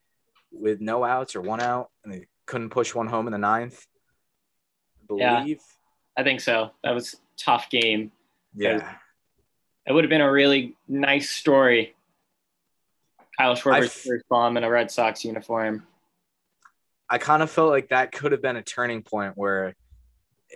[0.53, 1.89] with no outs or one out.
[2.05, 3.85] And they couldn't push one home in the ninth.
[5.11, 5.41] I Yeah.
[5.41, 5.61] believe.
[6.16, 6.72] I think so.
[6.85, 8.12] That was a tough game.
[8.55, 8.97] Yeah.
[9.87, 11.97] It would have been a really nice story.
[13.39, 15.87] Kyle Schwarber's I've- first bomb in a Red Sox uniform.
[17.09, 19.74] I kind of felt like that could have been a turning point where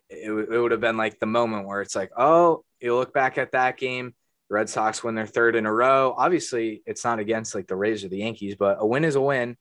[0.09, 3.37] it, it would have been like the moment where it's like, oh, you look back
[3.37, 4.15] at that game,
[4.49, 6.15] the Red Sox win their third in a row.
[6.17, 9.21] Obviously, it's not against like the Rays or the Yankees, but a win is a
[9.21, 9.57] win.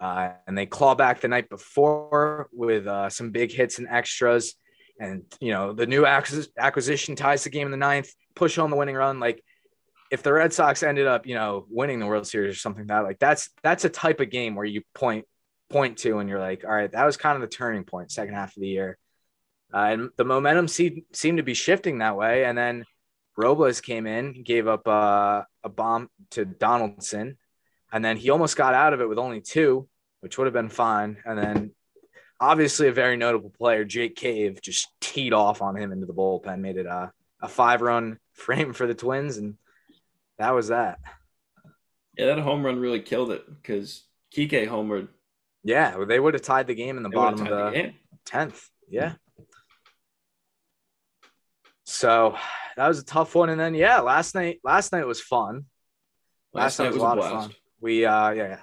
[0.00, 4.54] Uh, and they claw back the night before with uh, some big hits and extras.
[4.98, 8.70] And, you know, the new acquis- acquisition ties the game in the ninth, push on
[8.70, 9.20] the winning run.
[9.20, 9.44] Like,
[10.10, 13.00] if the Red Sox ended up, you know, winning the World Series or something that,
[13.00, 15.26] like that's that's a type of game where you point
[15.68, 18.34] point to and you're like, all right, that was kind of the turning point, second
[18.34, 18.98] half of the year.
[19.74, 22.44] Uh, and the momentum seemed, seemed to be shifting that way.
[22.44, 22.84] And then
[23.36, 27.36] Robles came in, gave up uh, a bomb to Donaldson,
[27.92, 29.88] and then he almost got out of it with only two,
[30.20, 31.18] which would have been fine.
[31.24, 31.74] And then
[32.40, 36.60] obviously a very notable player, Jake Cave, just teed off on him into the bullpen,
[36.60, 39.36] made it a, a five run frame for the Twins.
[39.36, 39.56] And
[40.38, 40.98] that was that.
[42.16, 45.08] Yeah, that home run really killed it because Kiké homered.
[45.62, 47.92] Yeah, they would have tied the game in the They bottom of the
[48.24, 48.68] tenth.
[48.88, 49.14] Yeah.
[51.84, 52.36] So
[52.76, 53.48] that was a tough one.
[53.48, 55.64] And then yeah, last night last night was fun.
[56.52, 57.54] Last, night was, a lot of fun.
[57.80, 58.58] We uh yeah,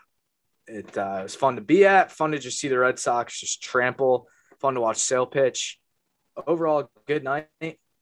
[0.67, 3.39] it uh, it was fun to be at, fun to just see the Red Sox
[3.39, 4.27] just trample,
[4.59, 5.79] fun to watch Sale pitch.
[6.47, 7.47] Overall, good night.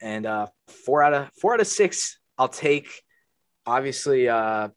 [0.02, 2.90] And uh four out of four out of six, I'll take.
[3.66, 4.70] Obviously, uh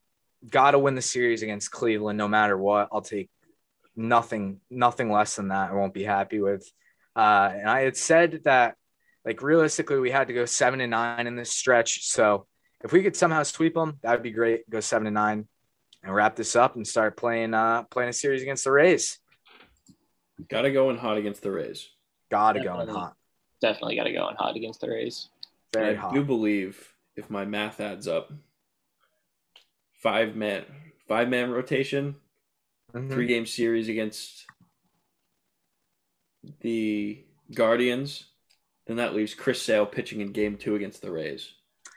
[0.49, 2.89] gotta win the series against Cleveland no matter what.
[2.93, 3.31] I'll take
[3.97, 5.71] nothing, nothing less than that.
[5.71, 6.71] I won't be happy with.
[7.17, 8.77] Uh, and I had said that,
[9.25, 12.05] like realistically, we had to go seven and nine in this stretch.
[12.05, 12.47] So
[12.83, 14.69] if we could somehow sweep them, that would be great.
[14.69, 15.49] Go seven and nine,
[16.03, 19.19] and wrap this up and start playing uh, playing a series against the Rays.
[20.49, 21.89] Got to go in hot against the Rays.
[22.31, 23.15] Gotta go in hot,
[23.63, 25.31] Definitely got to go in hot against the Rays.
[25.73, 26.13] very I hot.
[26.13, 28.33] do believe, if my math adds up,
[30.05, 30.65] five man
[31.09, 32.15] five man rotation,
[32.95, 33.11] Mhm.
[33.11, 34.47] three game series against
[36.61, 37.25] the
[37.55, 38.27] Guardians.
[38.87, 41.53] Then that leaves Chris Sale pitching in game two against the Rays.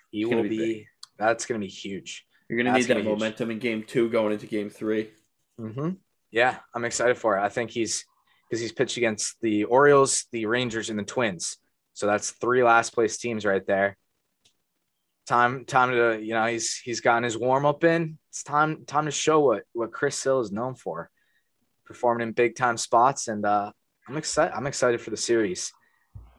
[0.09, 0.87] He will be be.
[1.19, 2.25] That's gonna be huge.
[2.49, 3.19] You're gonna That's need that be huge.
[3.19, 5.11] momentum in game two going into game three.
[5.59, 5.89] Mm-hmm.
[6.31, 7.41] Yeah, I'm excited for it.
[7.41, 8.05] I think he's
[8.49, 11.57] because he's pitched against the Orioles, the Rangers, and the Twins.
[11.93, 13.97] So that's three last place teams right there.
[15.27, 18.17] Time, time to you know he's he's gotten his warm up in.
[18.29, 21.09] It's time time to show what what Chris Sale is known for,
[21.85, 23.71] performing in big time spots, and uh,
[24.07, 24.55] I'm excited.
[24.55, 25.73] I'm excited for the series.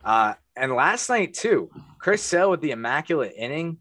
[0.02, 3.78] Uh, and last night too, Chris Sale with the immaculate inning,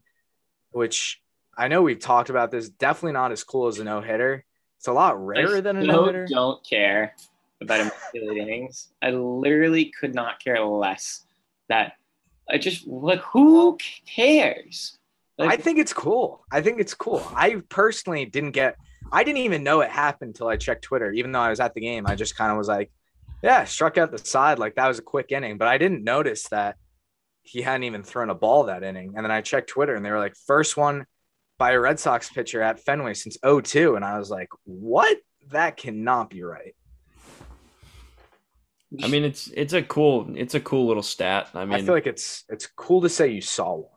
[0.72, 1.22] which
[1.58, 2.68] I know we've talked about this.
[2.68, 4.44] Definitely not as cool as a no hitter.
[4.78, 6.28] It's a lot rarer I than a no hitter.
[6.30, 7.16] don't care
[7.62, 8.90] about immaculate innings.
[9.02, 11.24] I literally could not care less.
[11.70, 11.94] That
[12.50, 14.98] I just like who cares?
[15.38, 16.44] Like, I think it's cool.
[16.52, 17.24] I think it's cool.
[17.36, 18.76] I personally didn't get.
[19.12, 21.12] I didn't even know it happened until I checked Twitter.
[21.12, 22.92] Even though I was at the game, I just kind of was like,
[23.44, 26.48] "Yeah, struck out the side like that was a quick inning." But I didn't notice
[26.50, 26.78] that
[27.44, 29.14] he hadn't even thrown a ball that inning.
[29.16, 31.06] And then I checked Twitter, and they were like, first one
[31.58, 33.96] by a Red Sox pitcher at Fenway since 02.
[33.96, 35.18] And I was like, "What?
[35.50, 36.76] That cannot be right."
[39.04, 41.50] I mean, it's it's a cool it's a cool little stat.
[41.54, 43.92] I mean, I, feel like it's it's cool to say you saw one.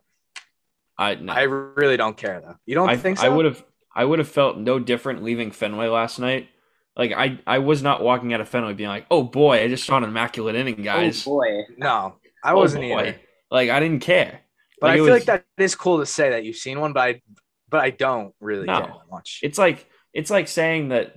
[0.97, 1.33] I no.
[1.33, 2.55] I really don't care though.
[2.65, 3.25] You don't I, think so?
[3.25, 3.63] I would have
[3.95, 6.49] I would have felt no different leaving Fenway last night.
[6.97, 9.85] Like I I was not walking out of Fenway being like, oh boy, I just
[9.85, 11.25] saw an immaculate inning, oh, guys.
[11.25, 11.63] Oh boy.
[11.77, 12.99] No, I Oh, wasn't boy.
[12.99, 13.19] either.
[13.49, 14.41] Like I didn't care.
[14.81, 16.91] But Like, I feel was- like that is cool to say that you've seen one,
[16.91, 17.21] but I,
[17.69, 18.79] but I don't really No.
[18.79, 19.39] care that much.
[19.41, 21.15] It's like it's like saying that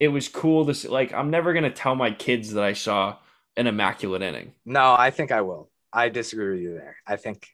[0.00, 3.16] it was cool to see, like I'm never gonna tell my kids that I saw
[3.56, 4.52] an immaculate inning.
[4.64, 5.70] no, I think I will.
[5.92, 6.96] I disagree with you there.
[7.06, 7.48] I think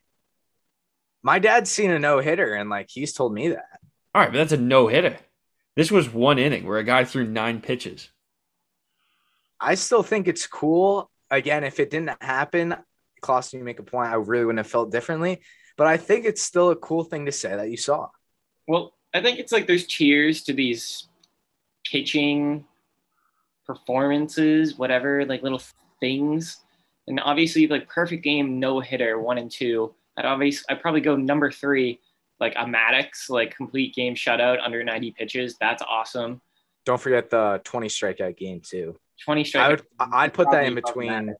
[1.23, 3.79] my dad's seen a no hitter, and like he's told me that.
[4.13, 5.17] All right, but that's a no hitter.
[5.75, 8.09] This was one inning where a guy threw nine pitches.
[9.59, 11.09] I still think it's cool.
[11.31, 12.75] Again, if it didn't happen,
[13.21, 14.09] Klosen, you make a point.
[14.09, 15.41] I really wouldn't have felt differently.
[15.77, 18.09] But I think it's still a cool thing to say that you saw.
[18.67, 21.07] Well, I think it's like there's cheers to these
[21.89, 22.65] pitching
[23.65, 25.61] performances, whatever, like little
[25.99, 26.57] things.
[27.07, 29.93] And obviously, like perfect game, no hitter, one and two.
[30.17, 31.99] I'd obviously, I'd probably go number three,
[32.39, 35.55] like a Maddux, like complete game shutout under 90 pitches.
[35.59, 36.41] That's awesome.
[36.85, 38.95] Don't forget the 20 strikeout game too.
[39.23, 39.59] 20 strikeout.
[39.59, 41.35] I would I'd put that in between.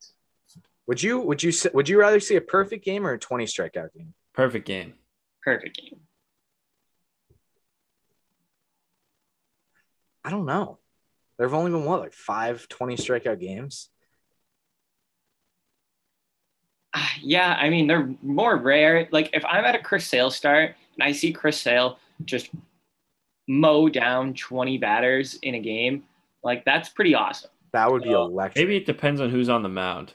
[0.87, 3.93] Would you would you would you rather see a perfect game or a 20 strikeout
[3.93, 4.13] game?
[4.33, 4.93] Perfect game.
[5.43, 5.99] Perfect game.
[10.25, 10.79] I don't know.
[11.37, 13.89] There have only been what, like five 20 strikeout games?
[16.93, 19.07] Ah, Yeah, I mean they're more rare.
[19.11, 22.49] Like if I'm at a Chris Sale start and I see Chris Sale just
[23.47, 26.03] mow down 20 batters in a game,
[26.43, 27.51] like that's pretty awesome.
[27.73, 28.65] That would be Oh, electric.
[28.65, 30.13] Maybe it depends on who's on the mound.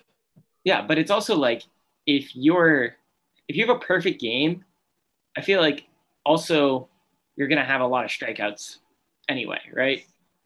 [0.64, 1.62] Yeah, but it's also like
[2.06, 2.96] if you're
[3.46, 4.64] if you have a perfect game,
[5.36, 5.86] I feel like
[6.26, 6.88] also
[7.36, 8.78] you're gonna have a lot of strikeouts
[9.30, 10.04] anyway, right?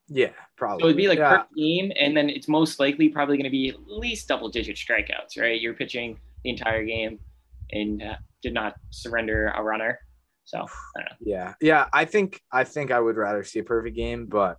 [0.08, 0.82] Yeah, probably.
[0.82, 1.30] So it'd be like yeah.
[1.30, 4.76] perfect game, and then it's most likely probably going to be at least double digit
[4.76, 5.60] strikeouts, right?
[5.60, 7.18] You're pitching the entire game
[7.72, 9.98] and uh, did not surrender a runner.
[10.44, 10.60] So I
[11.00, 11.16] don't know.
[11.20, 11.86] Yeah, yeah.
[11.92, 14.58] I think I think I would rather see a perfect game, but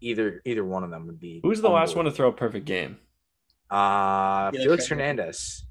[0.00, 1.40] either either one of them would be.
[1.42, 2.98] Who's the last one to throw a perfect game?
[3.70, 5.26] Uh, Felix Felix Hernandez.
[5.26, 5.66] Hernandez,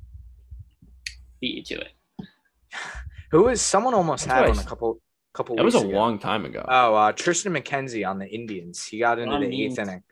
[1.41, 2.27] Beat you to it.
[3.32, 5.01] who is someone almost That's had what I one couple
[5.40, 5.56] couple.
[5.56, 5.88] That was a ago.
[5.88, 6.66] long time ago.
[6.68, 8.84] Oh, uh, Triston McKenzie on the Indians.
[8.86, 9.80] He got into Ron the Means.
[9.80, 10.04] eighth inning.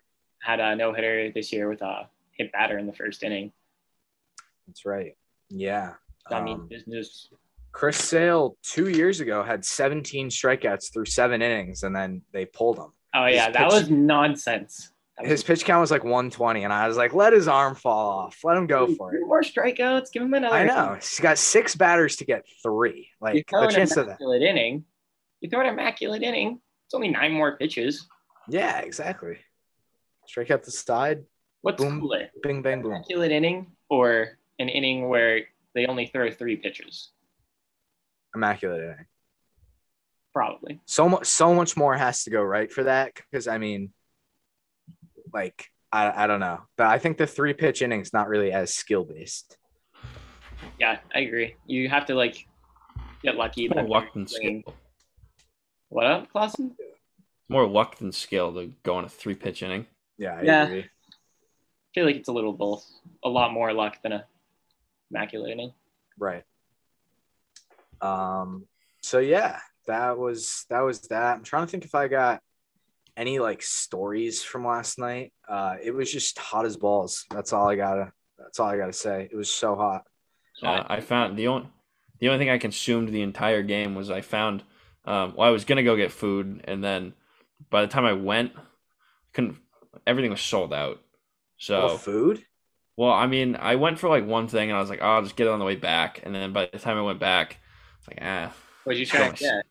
[0.41, 3.51] Had a no hitter this year with a hit batter in the first inning.
[4.67, 5.17] That's right.
[5.49, 5.93] Yeah.
[6.29, 7.29] That means Um, business.
[7.73, 12.77] Chris Sale two years ago had 17 strikeouts through seven innings, and then they pulled
[12.79, 12.91] him.
[13.13, 14.91] Oh yeah, his that pitch- was nonsense.
[15.17, 17.75] That was- His pitch count was like 120, and I was like, let his arm
[17.75, 18.39] fall off.
[18.43, 19.21] Let him go for it.
[19.25, 20.11] More strikeouts.
[20.11, 20.55] Give him another.
[20.55, 20.93] I know.
[20.95, 23.09] He's got six batters to get three.
[23.19, 24.19] Like throw the an chance of that.
[24.21, 24.85] immaculate inning.
[25.41, 26.59] You throw an immaculate inning.
[26.85, 28.07] It's only nine more pitches.
[28.47, 29.37] Yeah, exactly.
[30.25, 31.23] Strike out the side.
[31.61, 31.99] What's Boom.
[31.99, 32.29] cooler?
[32.43, 32.93] Bing bang boom.
[32.93, 35.41] immaculate inning or an inning where
[35.75, 37.11] they only throw three pitches?
[38.35, 39.05] Immaculate inning.
[40.33, 40.79] Probably.
[40.85, 43.13] So much so much more has to go right for that.
[43.15, 43.91] Because I mean,
[45.33, 48.73] like I, I don't know, but I think the three pitch innings not really as
[48.73, 49.57] skill based.
[50.79, 51.55] Yeah, I agree.
[51.65, 52.45] You have to like
[53.23, 53.67] get lucky.
[53.67, 54.61] More that luck you're than skill.
[55.89, 56.71] What up, Klosen?
[57.49, 59.87] More luck than skill to go on a three pitch inning.
[60.17, 60.63] Yeah, I Yeah.
[60.65, 60.81] agree.
[60.81, 62.85] I feel like it's a little both.
[63.23, 64.25] A lot more luck than a
[65.09, 65.73] immaculate inning.
[66.17, 66.43] Right.
[68.01, 68.67] Um.
[69.01, 71.37] So yeah, that was that was that.
[71.37, 72.41] I'm trying to think if I got
[73.15, 75.33] any like stories from last night.
[75.47, 77.25] Uh, it was just hot as balls.
[77.31, 78.11] That's all I gotta.
[78.37, 79.27] That's all I gotta say.
[79.31, 80.05] It was so hot.
[80.61, 81.69] Uh, I found the only
[82.19, 84.63] the only thing I consumed the entire game was I found.
[85.07, 87.13] Um, well, I was gonna go get food, and then
[87.69, 88.53] by the time I went,
[89.33, 89.57] couldn't.
[90.07, 91.01] Everything was sold out.
[91.57, 92.45] So Oh, food.
[92.97, 95.21] Well, I mean, I went for like one thing, and I was like, oh, I'll
[95.23, 96.21] just get it on the way back.
[96.23, 97.57] And then by the time I went back,
[97.99, 98.53] it's like, ah,
[98.83, 99.63] What'd you try to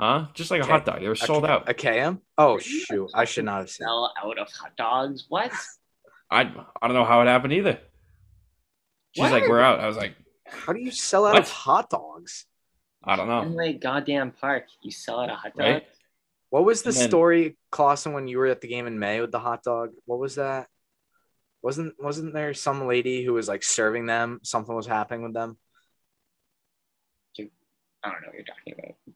[0.00, 0.26] huh?
[0.34, 0.72] Just like a Okay.
[0.72, 1.00] hot dog.
[1.00, 1.68] They were sold out.
[1.68, 2.20] A KM.
[2.36, 3.10] Oh shoot!
[3.14, 3.84] I should not have said.
[3.84, 5.26] Sell out of hot dogs?
[5.28, 5.52] What?
[6.30, 6.40] I
[6.82, 7.80] I don't know how it happened either.
[9.12, 9.32] She's What?
[9.32, 9.80] like, we're out.
[9.80, 10.14] I was like,
[10.46, 11.44] How do you sell out What?
[11.44, 12.46] of hot dogs?
[13.06, 13.42] I don't know.
[13.42, 14.66] Fenway goddamn park.
[14.82, 15.66] You sell out a hot dog?
[15.66, 15.86] Right?
[16.50, 19.32] What was the then- story, Klosen, when you were at the game in May with
[19.32, 19.90] the hot dog?
[20.04, 20.68] What was that?
[21.62, 24.40] Wasn't wasn't there some lady who was like serving them?
[24.42, 25.56] Something was happening with them.
[28.04, 29.14] I don't know what you're talking about.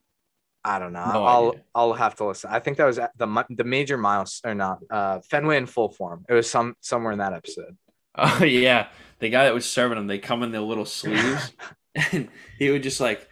[0.64, 1.12] I don't know.
[1.12, 1.62] No I'll idea.
[1.74, 2.50] I'll have to listen.
[2.50, 6.24] I think that was the the major miles or not uh Fenway in full form.
[6.28, 7.76] It was some somewhere in that episode.
[8.20, 8.88] Oh yeah,
[9.20, 11.52] the guy that was serving them, they come in their little sleeves,
[12.12, 12.28] and
[12.58, 13.28] he would just like,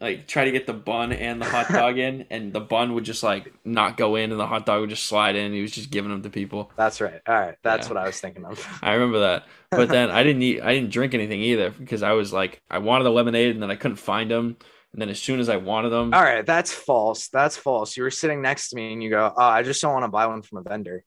[0.00, 3.04] like try to get the bun and the hot dog in, and the bun would
[3.04, 5.52] just like not go in, and the hot dog would just slide in.
[5.52, 6.72] He was just giving them to people.
[6.76, 7.20] That's right.
[7.28, 7.94] All right, that's Yeah.
[7.94, 8.66] what I was thinking of.
[8.82, 12.12] I remember that, but then I didn't eat, I didn't drink anything either because I
[12.12, 14.56] was like, I wanted the lemonade, and then I couldn't find them,
[14.92, 17.28] and then as soon as I wanted them, All right, that's false.
[17.28, 17.96] That's false.
[17.96, 20.08] You were sitting next to me and you go, "Oh, I just don't want to
[20.10, 21.04] buy one from a vendor."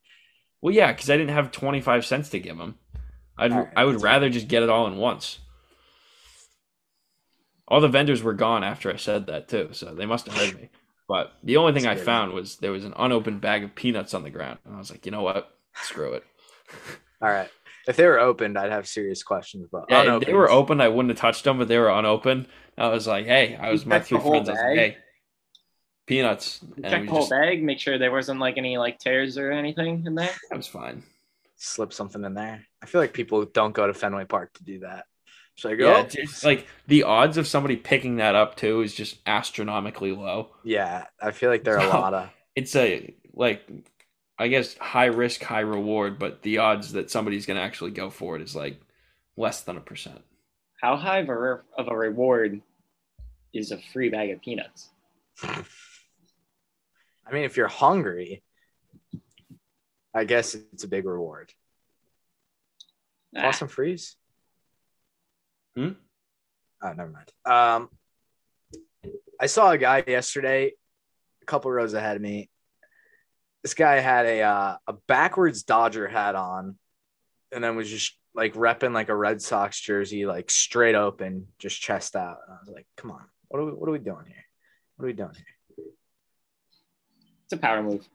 [0.62, 2.76] well, yeah, because I didn't have twenty five cents to give them.
[3.38, 5.40] I'd right, I would rather just get it all in once.
[7.68, 10.60] All the vendors were gone after I said that too, so they must have heard
[10.62, 10.70] me.
[11.08, 14.24] But the only thing I found was there was an unopened bag of peanuts on
[14.24, 15.56] the ground, and I was like, you know what?
[15.76, 16.24] Screw it.
[17.22, 17.50] All right.
[17.88, 19.68] If they were opened, I'd have serious questions.
[19.72, 22.48] But Yeah, if they were open, I wouldn't have touched them, but they were unopened.
[22.78, 24.50] I was like, hey, I was my checked three the whole friends.
[24.50, 24.78] I was like, bag?
[24.94, 24.98] hey,
[26.06, 29.00] peanuts, You and check the whole just, bag, make sure there wasn't like any like
[29.00, 30.30] tears or anything in there.
[30.50, 31.04] that was fine.
[31.58, 32.66] slip something in there.
[32.82, 35.06] I feel like people don't go to Fenway Park to do that.
[35.56, 38.82] So I Yeah, go, it's, it's like the odds of somebody picking that up too
[38.82, 40.50] is just astronomically low.
[40.64, 43.68] yeah, I feel like there are a lot of It's a like,
[44.38, 48.36] I guess high risk, high reward, but the odds that somebody's gonna actually go for
[48.36, 48.80] it is like
[49.38, 50.22] less than a percent.
[50.82, 52.62] How high of a, of a reward
[53.54, 54.92] is a free bag of peanuts?
[57.26, 58.44] I mean, if you're hungry,
[60.14, 61.54] I guess it's a big reward.
[63.36, 64.16] Ah, Awesome freeze.
[65.76, 65.90] Hmm?
[66.82, 67.32] Oh, never mind.
[67.46, 67.90] Um,
[69.40, 70.74] I saw a guy yesterday,
[71.42, 72.50] a couple rows ahead of me.
[73.64, 76.78] This guy had a uh, a backwards Dodger hat on,
[77.52, 81.82] and then was just like repping like a Red Sox jersey, like straight open, just
[81.82, 82.40] chest out.
[82.46, 84.46] And I was like, "Come on, what are we what are we doing here?
[84.98, 85.86] What are we doing here?"
[87.46, 88.08] it's a power move.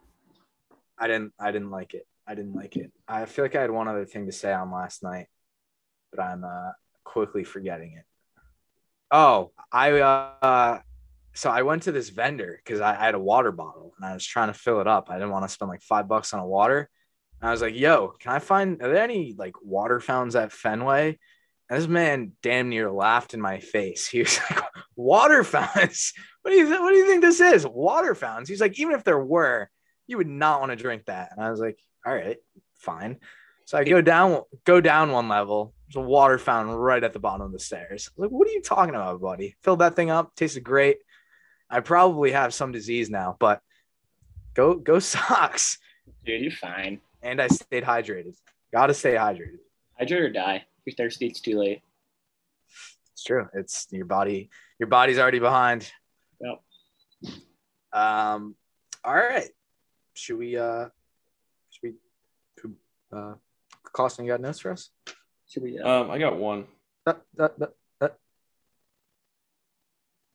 [0.99, 2.07] I didn't I didn't like it.
[2.27, 2.93] I didn't like it.
[3.07, 5.27] I feel like I had one other thing to say on last night,
[6.11, 6.73] but I'm uh,
[7.09, 8.05] quickly forgetting it.
[9.11, 10.81] Oh, I uh
[11.35, 14.13] so I went to this vendor because I, I had a water bottle and I
[14.13, 15.09] was trying to fill it up.
[15.09, 16.91] I didn't want to spend like five bucks on a water.
[17.41, 20.53] And I was like, yo, can I find are there any like water fountains at
[20.53, 21.19] Fenway?
[21.71, 24.09] And this man damn near laughed in my face.
[24.13, 24.65] He was like,
[24.97, 26.13] water fountains.
[26.43, 27.67] What do you th- what do you think this is?
[27.67, 28.49] Water fountains.
[28.49, 29.71] He's like, even if there were,
[30.07, 31.31] you would not want to drink that.
[31.33, 32.39] And I was like, all right,
[32.79, 33.19] fine.
[33.69, 35.75] So I go down, go down one level.
[35.87, 38.09] There's a water fountain right at the bottom of the stairs.
[38.17, 39.57] Like, what are you talking about, buddy?
[39.61, 40.97] Filled that thing up, tasted great.
[41.69, 43.61] I probably have some disease now, but
[44.55, 45.77] go go Sox.
[46.25, 47.03] Dude, you're fine.
[47.21, 48.39] And I stayed hydrated.
[48.73, 49.59] Gotta stay hydrated.
[49.99, 50.65] Hydrate or die.
[50.87, 51.83] If you're thirsty, it's too late.
[53.13, 53.51] It's true.
[53.53, 54.49] It's your body.
[54.79, 55.93] Your body's already behind.
[56.41, 57.35] Yep.
[57.93, 58.55] Um.
[59.05, 59.51] All right.
[60.15, 60.57] Should we?
[60.57, 60.87] Uh.
[61.69, 62.73] Should we?
[63.13, 63.35] Uh.
[63.93, 64.91] Costin, you got notes for us?
[65.49, 65.79] Should we?
[65.79, 66.67] Uh, Um, I got one.
[67.07, 68.09] That, that, that, uh.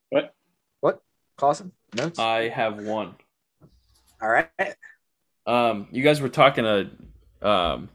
[0.10, 0.34] What?
[0.80, 1.02] What?
[1.38, 1.72] Costin?
[1.96, 2.20] Notes?
[2.20, 3.16] I have one.
[4.22, 4.50] All right.
[5.46, 6.90] Um, you guys were talking to
[7.48, 7.90] um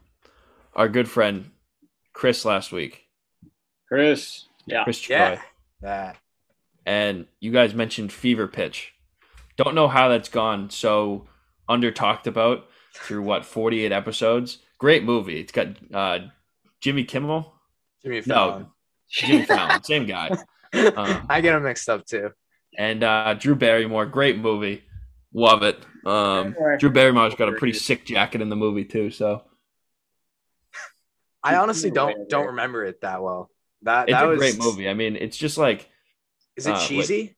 [0.75, 1.49] our good friend
[2.13, 3.07] Chris last week,
[3.87, 4.45] Chris.
[4.65, 4.83] Yeah.
[4.83, 5.41] Chris Troy, Yeah.
[5.81, 6.17] That.
[6.85, 8.93] and you guys mentioned fever pitch.
[9.57, 11.27] Don't know how that's gone so
[11.67, 14.59] under talked about, through what 48 episodes.
[14.79, 15.39] Great movie.
[15.39, 16.19] It's got uh,
[16.81, 17.53] Jimmy Kimmel.
[18.01, 18.61] Jimmy Fallon.
[18.63, 18.69] No,
[19.11, 20.29] Jimmy Fallon, same guy.
[20.73, 22.31] Uh, I get them mixed up too.
[22.77, 24.05] and uh, Drew Barrymore.
[24.05, 24.83] Great movie.
[25.33, 25.77] Love it.
[26.05, 29.11] Um, Drew Barrymore's got a pretty sick jacket in the movie too.
[29.11, 29.43] So
[31.43, 33.49] I honestly don't don't remember it that well.
[33.83, 34.89] That it's that a was great movie.
[34.89, 35.89] I mean, it's just like
[36.55, 37.35] Is it uh, cheesy?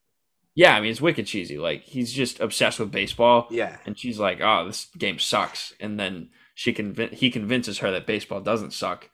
[0.56, 0.76] yeah.
[0.76, 1.58] I mean, it's wicked cheesy.
[1.58, 3.48] Like he's just obsessed with baseball.
[3.52, 3.78] Yeah.
[3.86, 6.30] and she's like, "Oh, this game sucks," and then
[6.62, 9.10] she convin- he convinces her that baseball doesn't suck,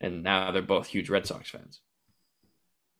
[0.00, 1.80] and now they're both huge Red Sox fans.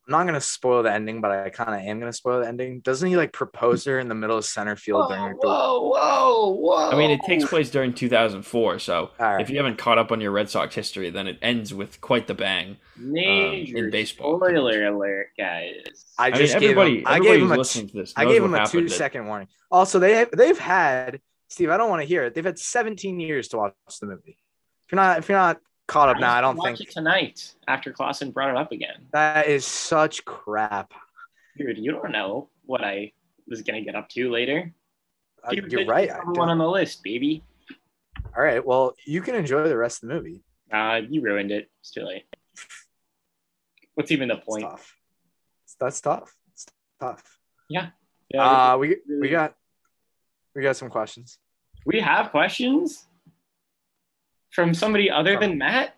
[0.05, 2.81] I'm not gonna spoil the ending, but I kind of am gonna spoil the ending.
[2.81, 5.47] Doesn't he like propose her in the middle of center field during the?
[5.47, 6.49] whoa, whoa!
[6.49, 6.89] Whoa.
[6.91, 9.39] I mean, it takes place during 2004, so All right.
[9.41, 12.27] if you haven't caught up on your Red Sox history, then it ends with quite
[12.27, 12.75] the bang.
[12.97, 14.37] major um, in baseball.
[14.37, 15.77] Spoiler alert, guys.
[16.19, 17.07] I I mean, just gave everybody, him.
[17.07, 17.59] I everybody gave him who's a.
[17.59, 18.13] listening to this.
[18.17, 19.47] I gave him a two second warning.
[19.71, 21.21] Also, they have, they've had
[21.53, 21.69] Steve.
[21.69, 22.33] I don't want to hear it.
[22.33, 24.39] They've had 17 years to watch the movie.
[24.85, 27.53] If you're not if you're not caught up now, I don't watch think it tonight
[27.67, 29.07] after Klosen brought it up again.
[29.11, 30.93] that is such crap.
[31.57, 33.11] Dude, you don't know what I
[33.47, 34.73] was gonna get up to later.
[35.43, 36.11] Uh, Dude, you're right.
[36.11, 37.43] I Number one on the list, baby.
[38.35, 38.65] All right.
[38.65, 40.41] Well, you can enjoy the rest of the movie.
[40.71, 41.69] Uh, you ruined it.
[41.81, 42.23] It's too late.
[43.93, 44.63] What's even the point?
[44.63, 44.95] tough.
[45.79, 46.33] That's tough.
[46.51, 46.65] It's
[46.99, 47.39] tough.
[47.69, 47.89] Yeah,
[48.35, 49.53] Uh, we we got
[50.55, 51.37] we got some questions.
[51.85, 53.07] We have questions
[54.51, 55.95] from somebody other than Matt.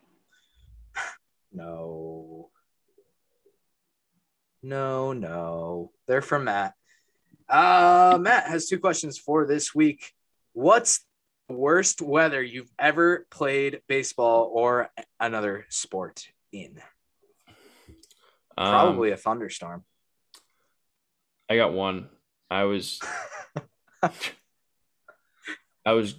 [1.51, 2.49] No.
[4.63, 5.91] No, no.
[6.07, 6.73] They're from Matt.
[7.47, 10.11] Uh Matt has two questions for this week.
[10.53, 11.05] What's
[11.47, 16.81] the worst weather you've ever played baseball or another sport in?
[18.57, 19.83] Um, Probably a thunderstorm.
[21.49, 22.09] I got one.
[22.49, 22.99] I was.
[25.85, 26.15] I was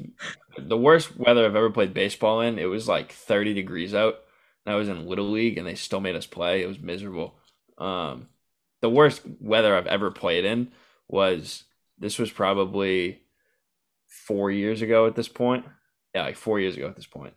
[0.58, 2.58] the worst weather I've ever played baseball in.
[2.58, 4.16] It was like 30 degrees out.
[4.64, 6.62] And I was in little league, and they still made us play.
[6.62, 7.34] It was miserable.
[7.78, 8.28] Um,
[8.80, 10.72] the worst weather I've ever played in
[11.08, 11.64] was
[11.98, 13.22] this was probably
[14.06, 15.64] four years ago at this point.
[16.14, 17.34] Yeah, like four years ago at this point.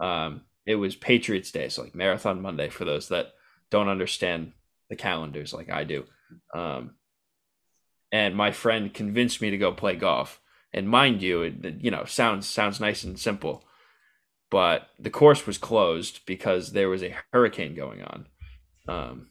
[0.00, 3.32] Um, it was Patriots Day, so like Marathon Monday for those that
[3.70, 4.52] don't understand
[4.88, 6.04] the calendars like I do.
[6.54, 6.92] Um,
[8.10, 10.40] and my friend convinced me to go play golf.
[10.74, 13.64] And mind you, it you know sounds sounds nice and simple,
[14.50, 18.26] but the course was closed because there was a hurricane going on.
[18.88, 19.26] Um,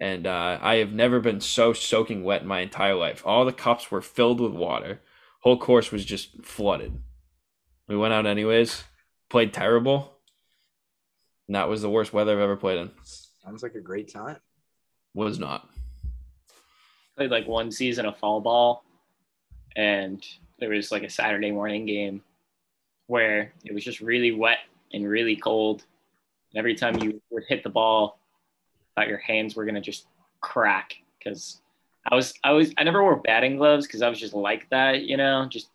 [0.00, 3.22] and uh, I have never been so soaking wet in my entire life.
[3.26, 5.00] All the cups were filled with water.
[5.40, 7.00] Whole course was just flooded.
[7.88, 8.84] We went out anyways,
[9.28, 10.18] played terrible.
[11.48, 12.90] And that was the worst weather I've ever played in.
[13.02, 14.36] Sounds like a great time.
[15.14, 15.68] Was not.
[17.16, 18.84] Played like one season of fall ball,
[19.78, 20.26] and
[20.58, 22.20] there was like a Saturday morning game
[23.06, 24.58] where it was just really wet
[24.92, 25.84] and really cold.
[26.52, 28.18] And every time you would hit the ball,
[28.96, 30.06] I thought your hands were gonna just
[30.40, 31.62] crack because
[32.10, 35.04] I was I was I never wore batting gloves because I was just like that,
[35.04, 35.68] you know, just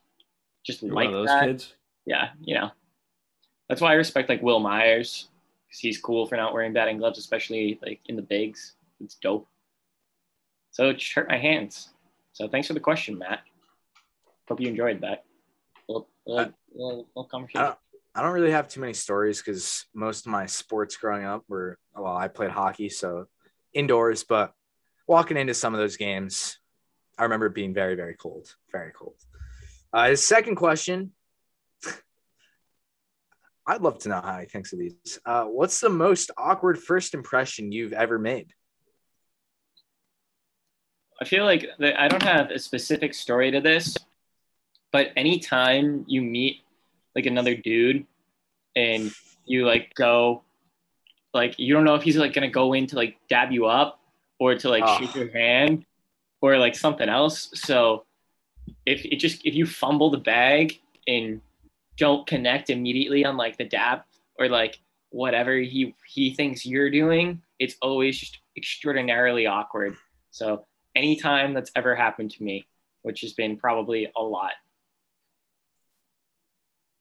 [0.65, 1.45] just You're like those that.
[1.45, 1.73] kids.
[2.05, 2.71] Yeah, you know.
[3.69, 5.29] That's why I respect like Wil Myers
[5.65, 8.75] because he's cool for not wearing batting gloves, especially like in the bigs.
[8.99, 9.47] It's dope.
[10.71, 11.91] So it just hurt my hands.
[12.33, 13.39] So thanks for the question, Matt.
[14.47, 15.23] Hope you enjoyed that.
[15.87, 17.61] Little, little, little, little conversation.
[17.61, 17.77] I don't,
[18.15, 21.77] I don't really have too many stories because most of my sports growing up were
[21.95, 23.25] well, I played hockey, so
[23.73, 24.23] indoors.
[24.23, 24.53] But
[25.07, 26.59] walking into some of those games,
[27.17, 29.15] I remember it being very, very cold, very cold.
[29.91, 31.11] Uh, his second question,
[33.67, 35.19] I'd love to know how he thinks of these.
[35.25, 38.53] Uh, what's the most awkward first impression you've ever made?
[41.21, 43.95] I feel like I don't have a specific story to this,
[44.93, 46.61] but anytime you meet
[47.15, 48.05] like another dude
[48.77, 49.11] and
[49.45, 50.43] you like go
[51.33, 53.99] like you don't know if he's like gonna go in to like dab you up
[54.39, 54.97] or to like Ah.
[54.99, 55.85] shake your hand
[56.41, 57.49] or like something else.
[57.55, 58.05] So
[58.85, 61.41] if it just if you fumble the bag and
[61.97, 64.01] don't connect immediately on like the dab
[64.39, 64.79] or like
[65.09, 69.95] whatever he he thinks you're doing, it's always just extraordinarily awkward.
[70.31, 70.65] So
[70.95, 72.65] anytime that's ever happened to me,
[73.01, 74.53] which has been probably a lot.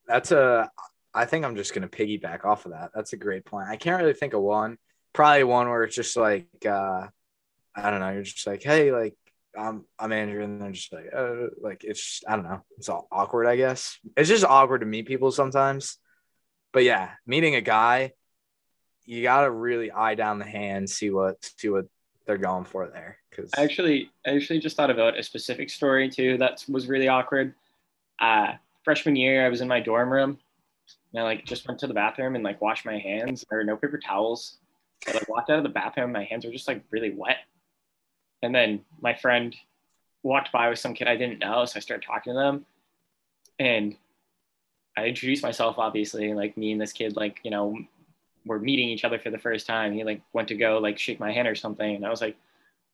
[0.07, 0.71] That's a.
[1.15, 2.91] I think I'm just gonna piggyback off of that.
[2.95, 3.69] That's a great point.
[3.69, 4.79] I can't really think of one.
[5.13, 7.07] Probably one where it's just like, uh,
[7.75, 8.11] I don't know.
[8.11, 9.15] You're just like, hey, like
[9.57, 12.63] I'm I'm Andrew, and they're just like, uh, like it's just, I don't know.
[12.79, 13.99] It's all awkward, I guess.
[14.17, 15.99] It's just awkward to meet people sometimes.
[16.73, 18.13] But yeah, meeting a guy,
[19.05, 21.87] you gotta really eye down the hand, see what see what
[22.27, 23.19] they're going for there.
[23.31, 27.09] Because I actually, I actually just thought about a specific story too that was really
[27.09, 27.55] awkward.
[28.19, 28.53] Uh,
[28.85, 30.39] freshman year, I was in my dorm room
[31.13, 33.45] and I like just went to the bathroom and like washed my hands.
[33.49, 34.59] There were no paper towels.
[35.09, 37.39] I like walked out of the bathroom, my hands were just like really wet.
[38.43, 39.55] And then my friend
[40.23, 42.67] walked by with some kid I didn't know, so I started talking to them.
[43.59, 43.97] And
[44.97, 47.77] I introduced myself, obviously, like me and this kid, like, you know,
[48.45, 49.93] we're meeting each other for the first time.
[49.93, 51.97] He like went to go like shake my hand or something.
[51.97, 52.37] And I was like,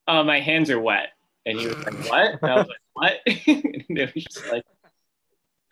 [0.07, 1.09] oh, my hands are wet.
[1.45, 2.39] And he was like, what?
[2.41, 3.19] And I was like, what?
[3.25, 4.63] and it was just like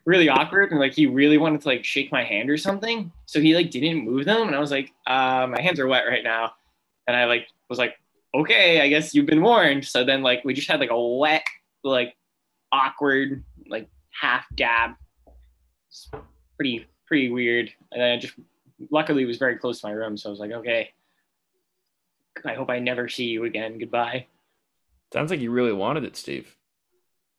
[0.07, 0.71] really awkward.
[0.71, 3.11] And like, he really wanted to like shake my hand or something.
[3.25, 4.47] So he like didn't move them.
[4.47, 6.53] And I was like, uh, my hands are wet right now.
[7.07, 7.99] And I like was like,
[8.33, 9.85] okay, I guess you've been warned.
[9.85, 11.43] So then like we just had like a wet,
[11.83, 12.15] like
[12.71, 14.91] awkward, like half dab.
[15.89, 16.09] It's
[16.55, 17.71] pretty pretty weird.
[17.91, 18.33] And then I just
[18.89, 20.93] luckily was very close to my room, so I was like, okay.
[22.45, 23.77] I hope I never see you again.
[23.79, 24.27] Goodbye.
[25.11, 26.55] Sounds like you really wanted it, Steve.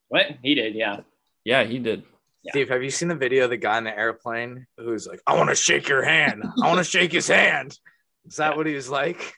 [0.09, 0.27] What?
[0.43, 1.01] He did, yeah.
[1.45, 2.03] Yeah, he did.
[2.49, 2.53] Yeah.
[2.53, 5.35] Steve, have you seen the video of the guy in the airplane who's like, I
[5.37, 6.43] want to shake your hand.
[6.63, 7.79] I want to shake his hand.
[8.27, 9.35] Is that what he was like?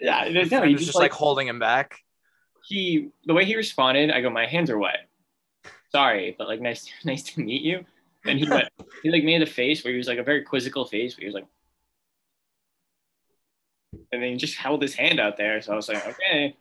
[0.00, 1.98] Yeah, no, No, he he was just like, holding him back.
[2.66, 5.08] he the way he responded, I go, my hands are wet.
[5.92, 7.84] Sorry, but like nice nice to meet you.
[8.24, 8.68] And he went,
[9.02, 11.26] he like made a face where he was like a very quizzical face where he
[11.26, 11.46] was like,
[14.12, 15.60] and then he just held his hand out there.
[15.62, 16.56] So I was like, okay,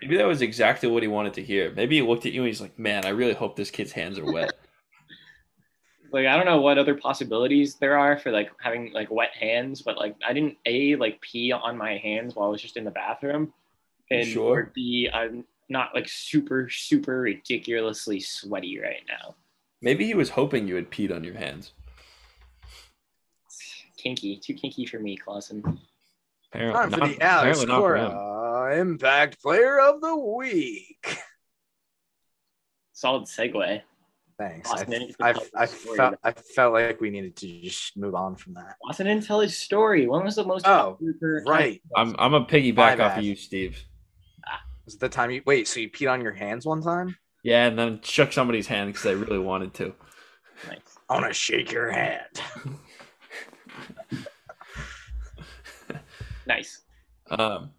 [0.00, 1.72] Maybe that was exactly what he wanted to hear.
[1.74, 4.18] Maybe he looked at you and he's like, "Man, I really hope this kid's hands
[4.18, 4.52] are wet."
[6.12, 9.82] like I don't know what other possibilities there are for like having like wet hands,
[9.82, 12.84] but like I didn't a like pee on my hands while I was just in
[12.84, 13.52] the bathroom,
[14.10, 14.58] and sure?
[14.58, 19.34] or b I'm not like super super ridiculously sweaty right now.
[19.82, 21.72] Maybe he was hoping you had peed on your hands.
[23.96, 25.78] Kinky, too kinky for me, Klosen.
[26.52, 28.12] Apparently, Time for not, the Alex apparently not for him.
[28.12, 31.18] Cora Impact Player of the Week.
[32.92, 33.82] Solid segue.
[34.38, 34.70] Thanks.
[34.70, 37.60] Austin, I, didn't get to I, I, story felt, I felt like we needed to
[37.62, 38.76] just move on from that.
[38.86, 40.06] Austin didn't tell his story.
[40.06, 40.66] When was the most?
[40.66, 40.98] Oh,
[41.46, 41.80] Right.
[41.96, 43.82] I'm I'm a piggyback off of you, Steve.
[44.84, 45.66] Was it the time you wait?
[45.66, 47.16] So you peed on your hands one time?
[47.42, 49.94] Yeah, and then shook somebody's hand because I really wanted to.
[50.68, 50.78] Nice.
[51.08, 52.40] I want to shake your hand.
[56.46, 56.82] Nice.
[57.28, 57.70] Um,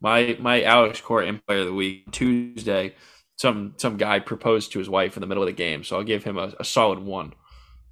[0.00, 2.94] my my Alex Cora Empire of the Week Tuesday.
[3.36, 6.04] Some some guy proposed to his wife in the middle of the game, so I'll
[6.04, 7.34] give him a, a solid one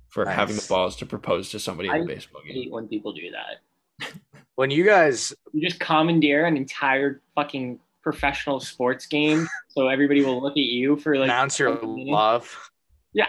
[0.09, 0.35] for Nice.
[0.35, 2.55] having the balls to propose to somebody in I a baseball game.
[2.55, 4.13] hate when people do that.
[4.57, 10.41] When you guys, You just commandeer an entire fucking professional sports game, so everybody will
[10.41, 12.09] look at you for like announce your minutes.
[12.11, 12.71] love.
[13.13, 13.27] Yeah.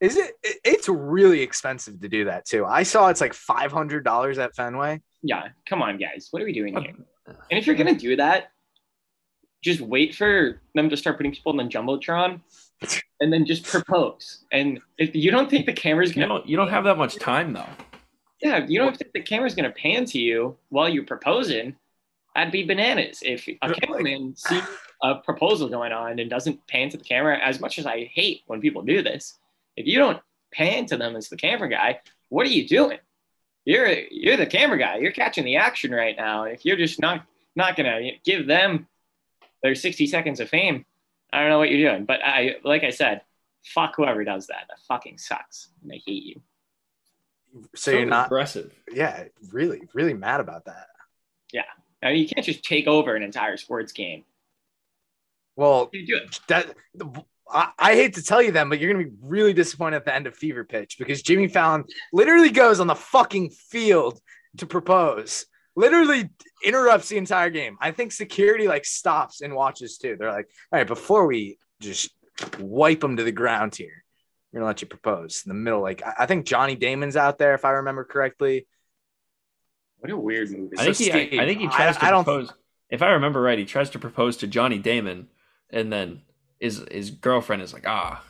[0.00, 0.32] Is it?
[0.42, 2.64] it- It's really expensive to do that too.
[2.64, 5.02] I saw it's like five hundred dollars at Fenway.
[5.22, 6.28] Yeah, come on, guys.
[6.30, 6.94] What are we doing uh, here?
[7.26, 8.51] And if you're gonna do that,
[9.62, 12.40] just wait for them to start putting people in the jumbotron,
[13.20, 14.44] and then just propose.
[14.50, 17.52] And if you don't think the camera's gonna, don't you don't have that much time
[17.52, 17.68] though.
[18.42, 21.76] yeah, you don't think the camera's gonna pan to you while you're proposing,
[22.34, 23.20] I'd be bananas.
[23.22, 24.62] If a cameraman sees
[25.02, 28.42] a proposal going on and doesn't pan to the camera, as much as I hate
[28.46, 29.38] when people do this,
[29.76, 30.20] if you don't
[30.52, 32.98] pan to them as the camera guy, what are you doing?
[33.64, 34.98] You're you're the camera guy.
[34.98, 36.44] You're catching the action right now.
[36.44, 38.88] If you're just not not gonna give them
[39.62, 40.84] their 60 seconds of fame,
[41.32, 42.04] I don't know what you're doing.
[42.04, 43.22] But I like I said,
[43.64, 44.64] fuck whoever does that.
[44.68, 45.68] That fucking sucks.
[45.82, 46.40] And I hate you.
[47.74, 48.26] So you're not.
[48.26, 48.74] aggressive.
[48.90, 50.86] Yeah, really, really mad about that.
[52.02, 54.24] I mean, you can't just take over an entire sports game.
[55.54, 56.40] Well, You do it.
[56.48, 56.74] that
[57.50, 60.14] I, I hate to tell you that, but you're gonna be really disappointed at the
[60.14, 64.20] end of Fever Pitch because Jimmy Fallon literally goes on the fucking field
[64.56, 65.46] to propose.
[65.74, 66.28] Literally
[66.64, 67.78] interrupts the entire game.
[67.80, 70.16] I think security like stops and watches too.
[70.18, 72.10] They're like, all right, before we just
[72.58, 74.04] wipe them to the ground here,
[74.52, 75.80] we're gonna let you propose in the middle.
[75.80, 78.66] Like I, I think Johnny Damon's out there, if I remember correctly.
[79.98, 80.76] What a weird movie.
[80.78, 82.52] I think So, he Steve, I think he I- tries to I don't- propose.
[82.90, 85.28] If I remember right, he tries to propose to Johnny Damon,
[85.70, 86.22] and then
[86.60, 88.22] his his girlfriend is like, ah,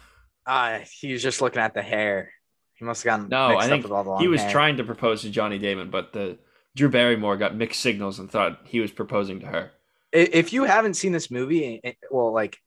[0.47, 2.31] Uh, he was just looking at the hair.
[2.75, 3.49] He must have gotten no.
[3.49, 4.51] mixed I up think with all the long he was hair.
[4.53, 6.39] trying to propose to Johnny Damon, but the
[6.75, 9.71] Drew Barrymore got mixed signals and thought he was proposing to her.
[10.13, 12.59] If you haven't seen this movie, eh, well, like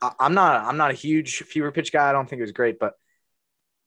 [0.00, 2.08] I- I'm not, I'm not a huge Fever Pitch guy.
[2.08, 2.94] I don't think it was great, but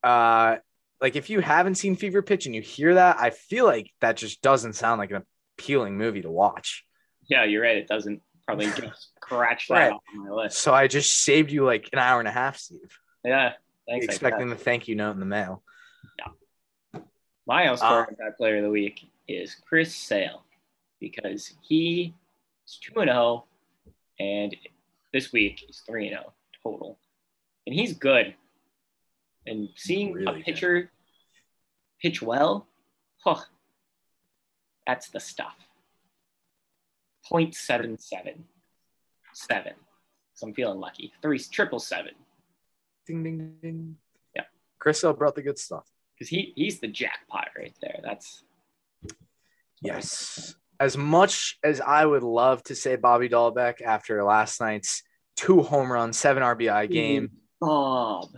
[0.04, 0.58] uh,
[1.00, 4.18] like if you haven't seen Fever Pitch and you hear that, I feel like that
[4.18, 5.24] just doesn't sound like an
[5.58, 6.86] appealing movie to watch.
[7.30, 7.78] yeah, you're right.
[7.78, 9.92] It doesn't probably just scratch that Right.
[9.94, 10.58] off my list.
[10.60, 12.98] So I just saved you like an hour and a half, Steve.
[13.24, 13.54] Yeah.
[13.88, 14.06] Thanks.
[14.06, 15.64] I expecting the thank you note in the mail.
[16.20, 17.02] Yeah.
[17.48, 20.44] My house Uh, impact player of the week is Chris Sale
[21.00, 22.14] because he
[22.68, 23.46] is 2 0
[24.20, 24.56] and
[25.14, 26.98] this week he's 3 0 total.
[27.66, 28.34] And he's good.
[29.46, 30.44] And seeing Really a good.
[30.46, 30.92] pitcher
[32.02, 32.68] pitch well,
[33.24, 33.42] huh,
[34.86, 35.56] that's the stuff.
[37.32, 38.36] 0.77.
[39.34, 39.74] Seven.
[40.34, 41.14] So I'm feeling lucky.
[41.22, 42.12] Three triple seven.
[43.08, 43.98] Ding ding ding.
[44.36, 44.44] Yeah.
[44.80, 45.86] Chris Hill brought the good stuff.
[46.16, 48.00] Because he he's the jackpot right there.
[48.04, 48.44] That's
[49.82, 50.56] Yes.
[50.80, 55.04] As much as I would love to say Bobby Dalbec after last night's
[55.36, 58.30] two home run, seven RBI game, Bob.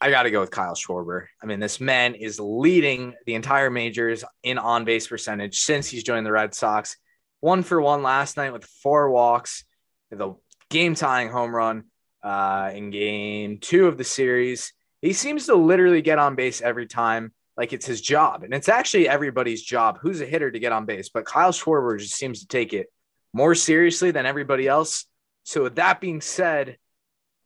[0.00, 1.26] I got to go with Kyle Schwarber.
[1.42, 6.02] I mean, this man is leading the entire majors in on base percentage since he's
[6.02, 6.96] joined the Red Sox.
[7.40, 9.64] One for one last night with four walks,
[10.10, 10.34] the
[10.70, 11.84] game tying home run
[12.22, 14.72] uh, in game two of the series.
[15.02, 18.42] He seems to literally get on base every time, like it's his job.
[18.42, 21.10] And it's actually everybody's job who's a hitter to get on base.
[21.10, 22.86] But Kyle Schwarber just seems to take it
[23.34, 25.04] more seriously than everybody else.
[25.42, 26.78] So, with that being said,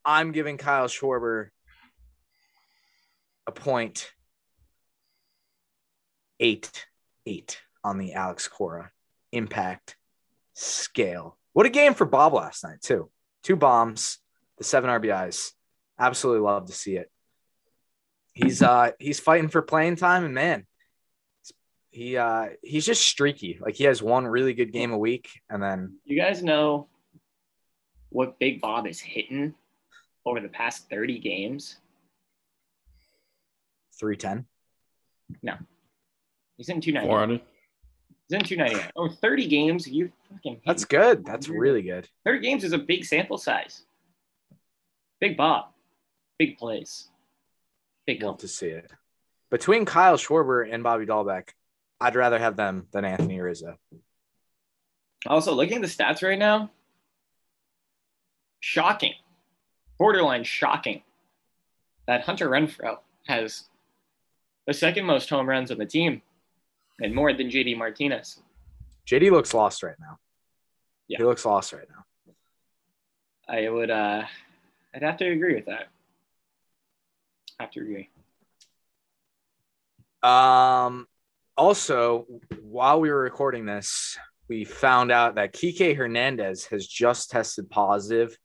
[0.04, 1.48] I'm giving Kyle Schwarber
[3.48, 4.12] a point
[6.38, 6.86] eight
[7.26, 8.92] eight on the Alex Cora
[9.32, 9.96] impact
[10.52, 11.36] scale.
[11.54, 13.10] What a game for Bob last night, too.
[13.42, 14.18] Two bombs,
[14.58, 15.50] the seven RBIs.
[15.98, 17.10] Absolutely love to see it.
[18.34, 20.66] He's uh he's fighting for playing time, and man,
[21.90, 23.58] he uh he's just streaky.
[23.60, 26.88] Like he has one really good game a week, and then You guys know
[28.10, 29.54] what Big Bob is hitting
[30.26, 31.76] over the past 30 games?
[33.98, 34.44] three ten.
[35.42, 35.54] No,
[36.56, 37.08] He's in 299.
[37.08, 37.40] 400.
[38.28, 38.90] He's in 299.
[38.96, 41.24] Over 30 games, you fucking That's good.
[41.24, 42.08] That's really good.
[42.24, 43.84] 30 games is a big sample size.
[45.20, 45.66] Big Bob.
[46.38, 47.08] Big plays.
[48.06, 48.90] Big Love to see it.
[49.50, 51.50] Between Kyle Schwarber and Bobby Dalbec,
[52.00, 53.78] I'd rather have them than Anthony Rizzo.
[55.26, 56.70] Also, looking at the stats right now,
[58.60, 59.14] shocking.
[59.98, 61.02] Borderline shocking
[62.06, 63.64] that Hunter Renfroe has
[64.66, 66.20] the second most home runs on the team
[67.00, 68.40] and more than JD Martinez.
[69.06, 70.18] JD looks lost right now.
[71.08, 71.18] Yeah.
[71.18, 72.34] He looks lost right now.
[73.48, 74.22] I would uh
[74.94, 75.88] I'd have to agree with that.
[77.60, 78.10] To agree.
[80.22, 81.06] Um,
[81.56, 82.26] also,
[82.62, 88.36] while we were recording this, we found out that Kiké Hernandez has just tested positive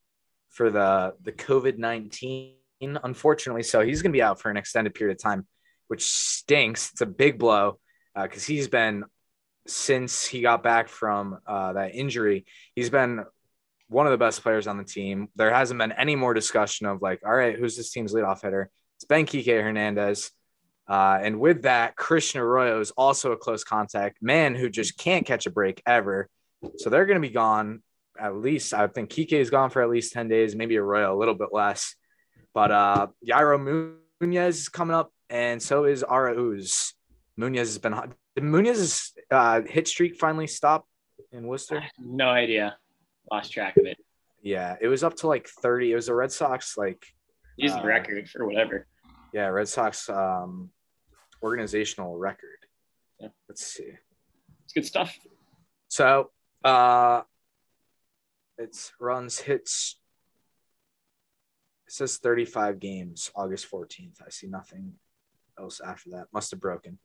[0.49, 2.55] for the the COVID nineteen.
[2.81, 5.45] Unfortunately, so he's going to be out for an extended period of time,
[5.87, 6.91] which stinks.
[6.91, 7.79] It's a big blow
[8.15, 9.03] because he's been
[9.67, 12.45] since he got back from uh, that injury.
[12.75, 13.25] He's been
[13.89, 15.27] one of the best players on the team.
[15.35, 18.69] There hasn't been any more discussion of like, all right, who's this team's leadoff hitter?
[18.99, 20.29] It's been Kiké Hernandez.
[20.85, 25.25] Uh, and with that, Christian Arroyo is also a close contact man who just can't
[25.25, 26.27] catch a break ever.
[26.79, 27.81] So they're going to be gone
[28.19, 28.73] at least.
[28.73, 31.47] I think Kiké is gone for at least 10 days, maybe Arroyo a little bit
[31.53, 31.95] less.
[32.53, 36.91] But uh, Yairo Munoz is coming up, and so is Arauz.
[37.37, 38.11] Munoz has been hot.
[38.35, 40.85] Did Munoz's uh, hit streak finally stop
[41.31, 41.81] in Worcester?
[41.97, 42.75] No idea.
[43.31, 43.95] Lost track of it.
[44.41, 45.93] Yeah, it was up to like 30.
[45.93, 47.05] It was a Red Sox, like,
[47.59, 48.87] He's Uh, the record for whatever.
[49.33, 50.71] yeah, Red Sox um,
[51.43, 52.65] organizational record.
[53.19, 53.29] Yeah.
[53.47, 53.91] Let's see.
[54.63, 55.17] It's good stuff.
[55.87, 56.31] So
[56.63, 57.21] uh
[58.57, 59.97] it's runs hits
[61.87, 64.21] it says 35 games August 14th.
[64.25, 64.93] I see nothing
[65.57, 66.27] else after that.
[66.31, 66.99] Must have broken.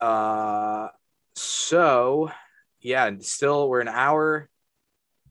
[0.00, 0.88] Uh
[1.36, 2.30] so
[2.80, 4.50] yeah, and still we're an hour.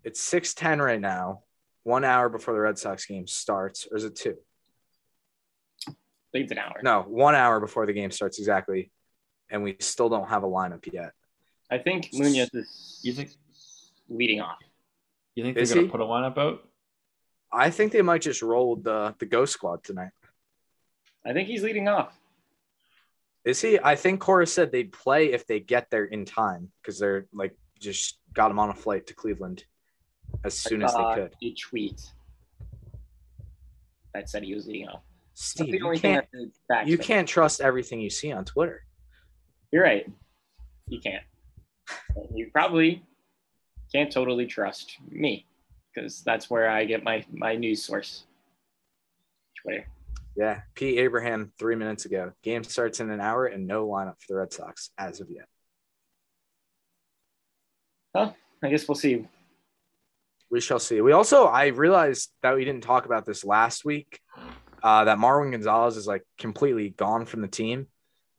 [0.04, 1.43] It's 610 right now.
[1.84, 4.38] One hour before the Red Sox game starts, or is it two?
[5.88, 5.92] I
[6.32, 6.80] think it's an hour.
[6.82, 8.92] No, one hour before the game starts exactly.
[9.50, 11.12] And we still don't have a lineup yet.
[11.70, 13.32] I think Munoz is You think
[14.10, 14.58] leading off.
[15.36, 16.68] you think they're Is gonna put a lineup out?
[17.52, 20.12] I think they might just roll the the Ghost Squad tonight.
[21.26, 22.18] I think he's leading off.
[23.46, 23.78] Is he?
[23.80, 27.56] I think Cora said they'd play if they get there in time because they're like
[27.80, 29.66] just got him on a flight to Cleveland
[30.44, 31.36] as soon as they could.
[31.42, 32.02] A tweet
[34.14, 35.02] that said he was off.
[35.36, 36.28] That's Steve, the you can't
[36.86, 38.84] you can't trust everything you see on Twitter.
[39.72, 40.08] You're right.
[40.88, 41.24] You can't.
[42.36, 43.04] You probably
[43.94, 45.46] can't totally trust me
[45.94, 48.24] because that's where I get my my news source.
[49.62, 49.88] Twitter.
[50.36, 52.32] Yeah, Pete Abraham three minutes ago.
[52.42, 55.48] Game starts in an hour and no lineup for the Red Sox as of yet.
[58.14, 59.28] Well, I guess we'll see.
[60.54, 61.02] We shall see.
[61.02, 64.20] We also I realized that we didn't talk about this last week.
[64.84, 67.88] Uh, that Marwin Gonzalez is like completely gone from the team.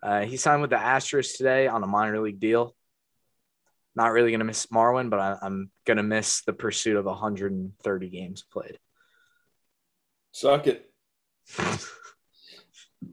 [0.00, 2.76] Uh, he signed with the Astros today on a minor league deal.
[3.96, 7.04] Not really going to miss Marwin, but I, I'm going to miss the pursuit of
[7.04, 8.78] 130 games played.
[10.30, 10.88] Suck it.
[11.58, 11.78] I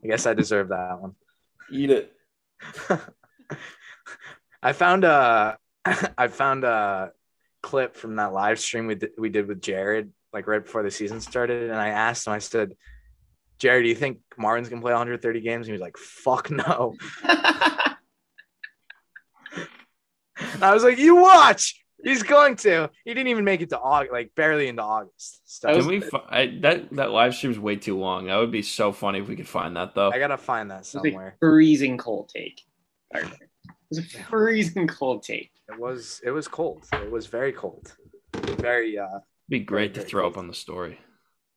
[0.04, 1.16] guess I deserve that one.
[1.72, 2.14] Eat it.
[4.62, 7.14] I found a I found a
[7.62, 10.92] clip from that live stream we did, we did with Jared like right before the
[10.92, 12.34] season started, and I asked him.
[12.34, 12.74] I said,
[13.60, 16.96] "Jared, do you think Marwin's gonna play 130 games?" And he was like, "Fuck no."
[20.62, 22.90] I was like, "You watch." He's going to.
[23.06, 25.42] He didn't even make it to August, like barely into August.
[25.46, 26.00] So Can we?
[26.00, 28.26] Fi- I, that that live stream's way too long.
[28.28, 30.12] That would be so funny if we could find that though.
[30.12, 31.36] I gotta find that It was a somewhere.
[31.40, 32.62] freezing cold take.
[33.92, 35.52] It was a freezing cold take.
[35.68, 36.86] It was it was cold.
[36.94, 37.94] It was very cold.
[38.34, 40.98] Very uh It'd be great to very throw up on the story.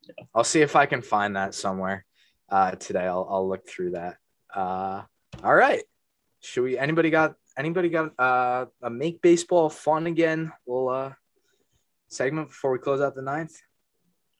[0.02, 0.24] Yeah.
[0.34, 2.04] I'll see if I can find that somewhere
[2.48, 3.06] uh today.
[3.06, 4.16] I'll I'll look through that.
[4.52, 5.02] Uh
[5.42, 5.84] all right.
[6.40, 10.52] Should we anybody got anybody got uh a make baseball fun again?
[10.66, 11.12] Little uh
[12.08, 13.56] segment before we close out the ninth?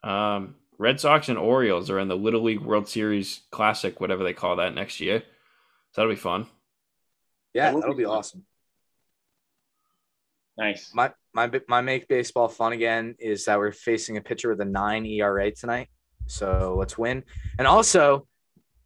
[0.02, 4.34] Um, Red Sox and Orioles are in the Little League World Series Classic, whatever they
[4.34, 5.20] call that, next year.
[5.92, 6.46] So that'll be fun.
[7.54, 8.44] Yeah, that that'll be be awesome.
[10.56, 10.92] Nice.
[10.94, 14.64] My my my make baseball fun again is that we're facing a pitcher with a
[14.64, 15.88] nine ERA tonight.
[16.26, 17.24] So let's win.
[17.58, 18.26] And also,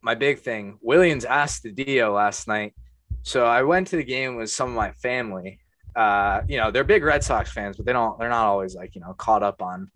[0.01, 2.75] my big thing, Willians Astudillo last night.
[3.23, 5.61] So I went to the game with some of my family.
[5.95, 8.95] Uh, you know, they're big Red Sox fans, but they don't they're not always like,
[8.95, 9.91] you know, caught up on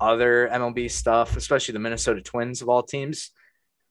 [0.00, 3.30] other MLB stuff, especially the Minnesota Twins of all teams.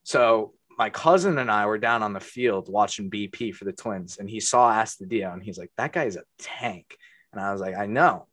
[0.04, 4.18] So my cousin and I were down on the field watching BP for the Twins,
[4.18, 6.98] and he saw Astudillo, and he's like, "That guy's a tank."
[7.32, 8.28] And I was like, "I know."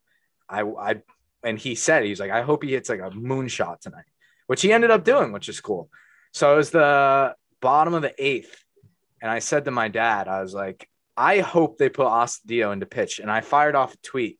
[0.49, 1.03] I, I,
[1.43, 4.05] and he said he's like, "I hope he hits like a moonshot tonight,"
[4.47, 5.91] which he ended up doing, which is cool.
[6.33, 8.65] So it was the bottom of the eighth,
[9.21, 12.87] and I said to my dad, I was like, "I hope they put Astudillo into
[12.87, 14.39] pitch," and I fired off a tweet.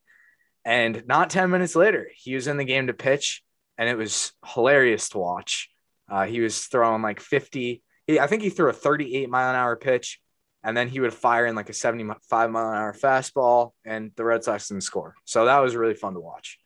[0.65, 3.43] And not 10 minutes later, he was in the game to pitch,
[3.79, 5.69] and it was hilarious to watch.
[6.09, 7.83] Uh, he was throwing like 50.
[8.13, 10.21] He, I think he threw a 38 mile an hour pitch,
[10.63, 14.25] and then he would fire in like a 75 mile an hour fastball, and the
[14.25, 15.15] Red Sox didn't score.
[15.25, 16.59] So that was really fun to watch.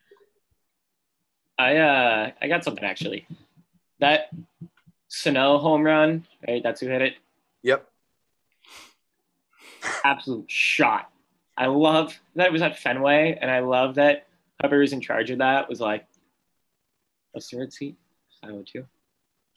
[1.59, 3.27] I uh I got something actually.
[4.01, 4.29] That
[5.09, 6.63] Sano home run, right?
[6.63, 7.15] That's who hit it.
[7.63, 7.89] Yep.
[10.05, 11.11] Absolute shot.
[11.57, 14.27] I love that it was at Fenway, and I love that
[14.61, 16.07] whoever was in charge of that was like,
[17.33, 17.97] what's the red seat?
[18.43, 18.87] 502.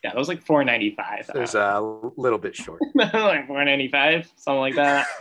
[0.04, 1.32] Yeah, it was like 495.
[1.36, 1.80] It was a
[2.16, 2.80] little bit short.
[2.96, 5.08] like 495, something like that.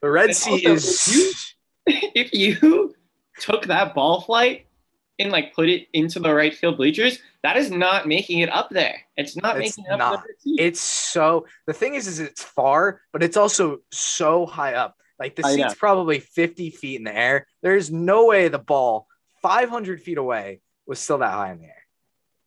[0.00, 1.54] The red And sea also, is.
[1.86, 2.92] if you
[3.38, 4.66] took that ball flight
[5.20, 8.70] and like put it into the right field bleachers, that is not making it up
[8.70, 9.02] there.
[9.16, 10.24] It's not It's making it up not.
[10.40, 10.58] seat.
[10.58, 11.46] It's so.
[11.68, 14.96] The thing is, is it's far, but it's also so high up.
[15.20, 17.46] Like the seat's probably 50 feet in the air.
[17.62, 19.06] There's no way the ball
[19.42, 21.81] 500 feet away was still that high in the air.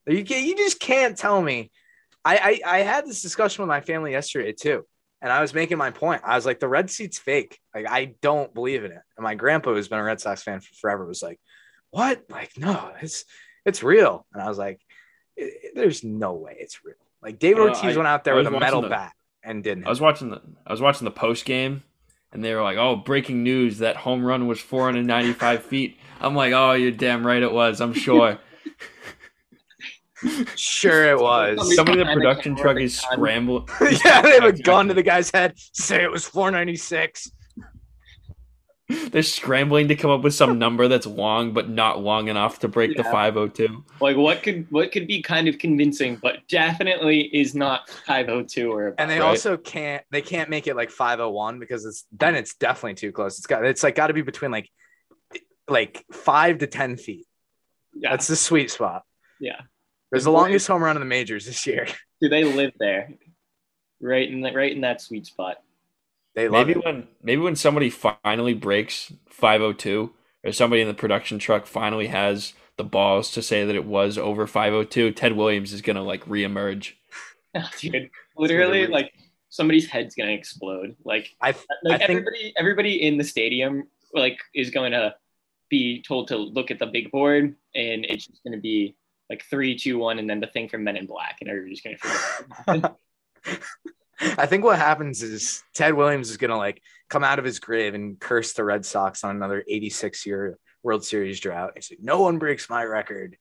[0.07, 1.71] You can you just can't tell me.
[2.23, 4.85] I, I I had this discussion with my family yesterday too,
[5.21, 6.21] and I was making my point.
[6.25, 7.59] I was like, the red seat's fake.
[7.73, 9.01] Like I don't believe in it.
[9.17, 11.39] And my grandpa, who's been a Red Sox fan for forever, was like,
[11.91, 12.23] "What?
[12.29, 13.25] Like no, it's
[13.65, 14.79] it's real." And I was like,
[15.39, 18.47] "I- I- "There's no way it's real." Like David Ortiz I- went out there with
[18.47, 19.85] a metal the- bat and didn't.
[19.85, 21.83] I was watching the I was watching the post game,
[22.31, 23.79] and they were like, "Oh, breaking news!
[23.79, 27.81] That home run was 495 feet." I'm like, "Oh, you're damn right it was.
[27.81, 28.39] I'm sure."
[30.55, 31.75] sure it was.
[31.75, 33.11] Somebody in the production truck is gun.
[33.13, 33.67] scrambling.
[34.05, 35.53] yeah, they have a gun to the guy's head.
[35.73, 37.31] Say it was 496.
[39.11, 42.67] They're scrambling to come up with some number that's long but not long enough to
[42.67, 43.83] break the 502.
[43.99, 48.87] Like what could what could be kind of convincing, but definitely is not 502 or
[48.89, 48.95] above.
[48.99, 49.25] And they Right.
[49.27, 53.39] also can't they can't make it like 501 because it's then it's definitely too close.
[53.39, 54.69] It's got it's like got to be between like
[55.67, 57.25] like five to ten feet.
[57.95, 59.01] yeah, That's the sweet spot.
[59.39, 59.61] yeah.
[60.11, 61.87] There's the longest home run in the majors this year.
[62.21, 63.09] Do they live there?
[64.01, 65.57] Right in the, right in that sweet spot.
[66.35, 66.85] They love Maybe it.
[66.85, 70.11] when maybe when somebody finally breaks 502
[70.43, 74.17] or somebody in the production truck finally has the balls to say that it was
[74.17, 76.93] over 502, Ted Williams is going to like reemerge.
[77.79, 78.89] Dude, literally weird.
[78.89, 79.13] like
[79.47, 80.97] somebody's head's gonna explode.
[81.05, 85.15] Like I like I think- everybody everybody in the stadium like is going to
[85.69, 88.95] be told to look at the big board and it's just going to be
[89.29, 91.97] like three two one and then the thing from men in black and everybody's going
[91.97, 92.07] to
[92.65, 92.95] forget.
[94.37, 97.93] I think what happens is Ted Williams is gonna like come out of his grave
[97.93, 101.73] and curse the Red Sox on another 86 year World Series drought.
[101.75, 103.37] He's like, no one breaks my record.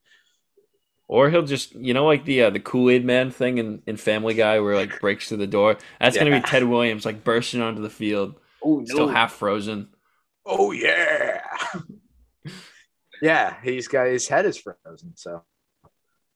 [1.07, 3.95] Or he'll just, you know, like the uh, the Kool Aid Man thing in, in
[3.95, 5.77] Family Guy, where like breaks through the door.
[5.99, 9.89] That's gonna be Ted Williams like bursting onto the field, oh no still half frozen.
[10.45, 11.41] Oh yeah.
[13.21, 15.15] yeah, he's got his head is frozen.
[15.15, 16.33] So He'll be Just- back.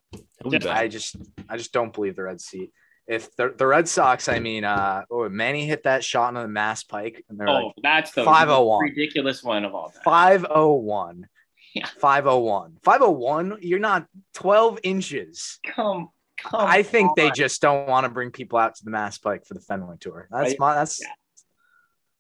[0.68, 1.16] I just
[1.50, 2.72] I just don't believe the Red Sea.
[3.08, 6.48] If the, the Red Sox, I mean, uh, oh, Manny hit that shot into the
[6.48, 8.84] Mass Pike, and they're Oh, like that's the 501.
[8.84, 10.02] ridiculous one of all time.
[10.06, 11.28] 501.
[11.74, 11.88] Yeah.
[12.00, 12.78] 501.
[12.84, 13.58] 501.
[13.62, 14.06] You're not
[14.36, 15.60] 12 inches.
[15.66, 16.10] Come,
[16.40, 16.62] come.
[16.68, 19.56] I think they just don't want to bring people out to the Mass Pike for
[19.56, 20.28] the Fenway tour.
[20.32, 20.60] That's Right.
[20.60, 21.08] my that's Yeah.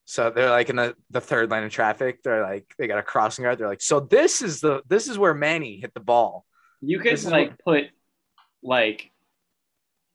[0.05, 2.23] so they're like in the, the third lane of traffic.
[2.23, 3.59] They're like they got a crossing guard.
[3.59, 6.45] They're like, so this is the this is where Manny hit the ball.
[6.81, 7.85] You could This is like put
[8.63, 9.11] like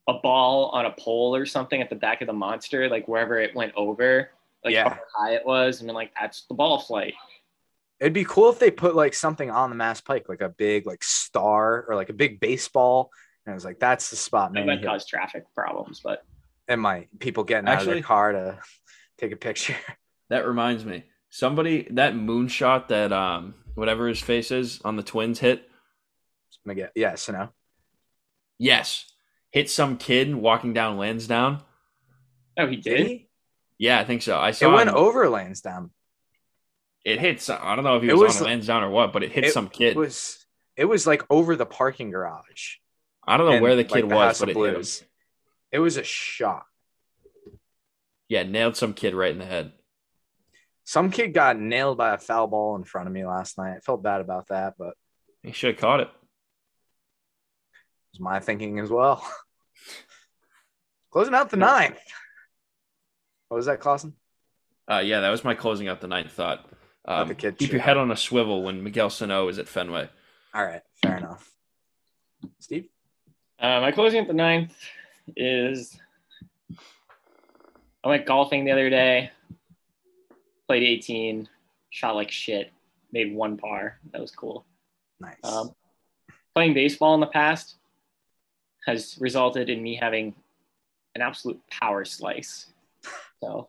[0.09, 3.39] a ball on a pole or something at the back of the monster, like wherever
[3.39, 4.31] it went over,
[4.65, 4.91] like Yeah.
[4.91, 7.15] how high it was, and then like that's the ball flight.
[8.01, 10.87] It'd be cool if they put like something on the Mass Pike, like a big
[10.87, 13.11] like star or like a big baseball.
[13.47, 14.81] And it was like, that's the spot, That man.
[14.81, 16.25] might cause traffic problems, but
[16.67, 18.59] And my people getting out of Actually- their car to
[19.19, 19.77] take a picture.
[20.31, 21.05] That reminds me.
[21.31, 25.69] Somebody that moonshot that um whatever his face is on the Twins hit.
[26.65, 27.49] Miguel- yes, you know.
[28.59, 29.11] Yes.
[29.51, 31.61] Hit some kid walking down Lansdowne.
[32.59, 33.07] oh, he Did did.
[33.07, 33.29] he?
[33.79, 34.39] Yeah, I think so.
[34.39, 35.91] I saw It went him- over Lansdowne.
[37.05, 39.13] It hit some, I don't know if he It was, was- on Lansdowne or what,
[39.13, 39.91] but it hit it some kid.
[39.91, 40.45] It was
[40.77, 42.77] it was like over the parking garage.
[43.27, 44.75] I don't know and, where the like, kid the was, House but of it hit
[45.03, 45.09] him.
[45.73, 46.65] It was a shot.
[48.29, 49.73] Yeah, nailed some kid right in the head.
[50.85, 53.77] Some kid got nailed by a foul ball in front of me last night.
[53.77, 54.95] I felt bad about that, but
[55.43, 56.09] He should have caught it.
[58.15, 59.27] Was my thinking as well.
[61.11, 61.99] Closing out the ninth.
[63.49, 64.13] What was that, Klosen?
[64.89, 66.65] Uh, yeah, that was my closing out the ninth thought.
[67.07, 70.09] Um, the kid keep your head on a swivel when Miguel Sano is at Fenway.
[70.55, 71.51] All right, fair enough.
[72.61, 72.87] Steve?
[73.59, 74.77] Uh, my closing at the ninth
[75.37, 75.99] is
[78.05, 79.33] I went golfing the other day,
[80.69, 81.49] played 18,
[81.91, 82.71] shot like shit,
[83.11, 83.99] made one par.
[84.13, 84.65] That was cool.
[85.19, 85.37] Nice.
[85.43, 85.75] Um,
[86.55, 87.77] playing baseball in the past
[88.87, 90.35] has resulted in me having
[91.15, 92.67] an absolute power slice.
[93.43, 93.69] So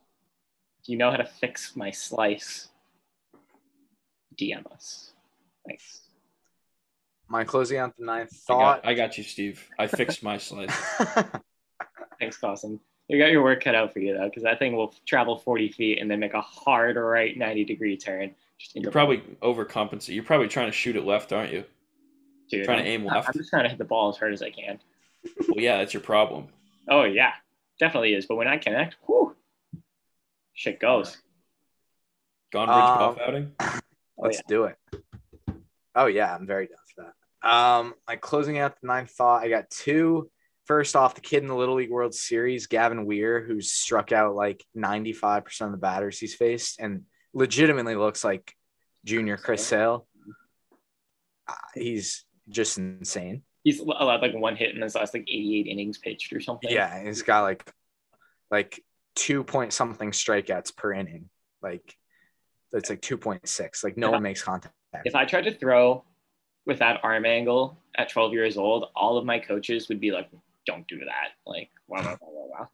[0.82, 2.70] if you know how to fix my slice,
[4.38, 5.12] DM us.
[5.68, 6.02] Thanks.
[7.28, 8.84] my closing out the ninth I thought.
[8.84, 9.68] got, I got you, Steve.
[9.80, 10.76] I fixed my slice.
[12.20, 12.80] Thanks, Dawson.
[13.08, 15.72] You got your work cut out for you though, because that thing will travel 40
[15.72, 18.34] feet and then make a hard right 90 degree turn.
[18.74, 20.16] You're probably overcompensate.
[20.16, 21.66] You're probably trying to shoot it left, aren't you?
[22.50, 23.28] Dude, trying to I'm- aim left.
[23.28, 24.80] I'm just trying to hit the ball as hard as I can.
[25.48, 26.48] Well, yeah, that's your problem.
[26.90, 27.34] Oh yeah,
[27.80, 28.26] definitely is.
[28.26, 29.36] But when I connect, whew,
[30.54, 31.18] shit goes.
[32.52, 33.52] Gone bridge Um, golf outing.
[34.18, 34.42] Let's yeah.
[34.48, 34.78] do it.
[35.96, 37.50] Oh yeah, I'm very down for that.
[37.50, 39.44] Um, my closing out the ninth thought.
[39.44, 40.30] I got two.
[40.66, 44.34] First off, the kid in the Little League World Series, Gavin Weir, who's struck out
[44.34, 47.04] like 95% of the batters he's faced and
[47.34, 48.52] legitimately looks like
[49.04, 50.08] junior Chris Sale.
[51.48, 53.44] Uh, he's just insane.
[53.66, 56.72] He's allowed like one hit in his last like 88 innings pitched or something.
[56.72, 57.70] Yeah, he's got like
[58.50, 58.82] like
[59.16, 61.30] two point something strikeouts per inning.
[61.62, 61.98] Like
[62.72, 63.84] it's like 2.6.
[63.84, 64.74] Like no one makes contact.
[65.04, 66.06] If I tried to throw
[66.66, 70.30] with that arm angle at 12 years old, all of my coaches would be like,
[70.66, 72.70] "Don't do that." Like, wow, wow, wow, wow, wow.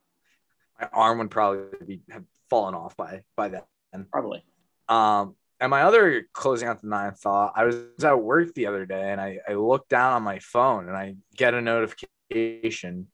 [0.80, 3.64] My arm would probably be have fallen off by by then.
[4.12, 4.44] Probably.
[4.88, 8.88] Um, and my other closing out the ninth thought, I was at work the other
[8.88, 13.08] day and I, I looked down on my phone and I get a notification.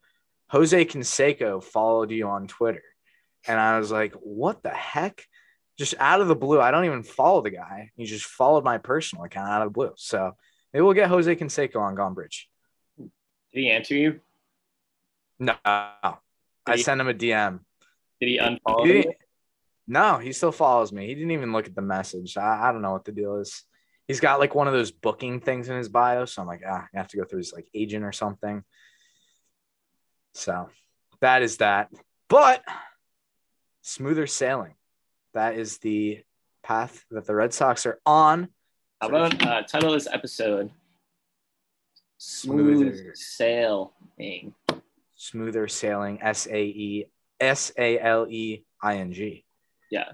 [0.49, 2.83] Jose Canseco followed you on Twitter.
[3.45, 5.25] And I was like, what the heck?
[5.77, 6.61] Just out of the blue.
[6.61, 7.91] I don't even follow the guy.
[7.97, 9.91] He just followed my personal account out of the blue.
[9.97, 10.31] So
[10.73, 12.49] maybe we'll get Jose Canseco on Gone Bridge.
[12.97, 13.09] Did
[13.51, 14.21] he answer you?
[15.37, 15.53] No.
[15.65, 16.15] I
[16.75, 17.59] he- sent him a DM.
[18.21, 19.13] Did he unfollow He you?
[19.87, 21.07] No, he still follows me.
[21.07, 22.35] He didn't even look at the message.
[22.37, 23.63] I, I don't know what the deal is.
[24.07, 26.25] He's got like one of those booking things in his bio.
[26.25, 28.63] So I'm like, ah, I have to go through his like agent or something.
[30.33, 30.69] So
[31.21, 31.89] that is that.
[32.29, 32.63] But
[33.81, 34.75] smoother sailing.
[35.33, 36.21] That is the
[36.63, 38.49] path that the Red Sox are on.
[39.01, 40.71] How about uh, title of this episode?
[42.17, 43.11] Smooth Smoother.
[43.15, 44.53] sailing.
[45.15, 46.19] Smoother sailing.
[46.21, 47.05] S A E
[47.39, 49.45] S A L E I N G.
[49.91, 50.11] Yeah.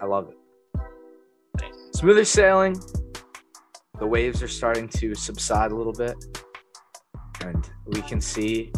[0.00, 0.36] I love it.
[1.94, 2.76] Smoother sailing.
[3.98, 6.14] The waves are starting to subside a little bit.
[7.42, 8.72] And we can see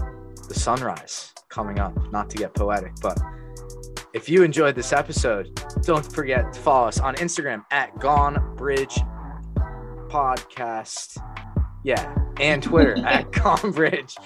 [0.49, 1.95] the sunrise coming up.
[2.13, 3.19] Not to get poetic, but
[4.13, 8.99] if you enjoyed this episode, don't forget to follow us on Instagram at Gone Bridge
[10.09, 11.19] Podcast.
[11.85, 14.17] Yeah, and Twitter at Gone Bridge.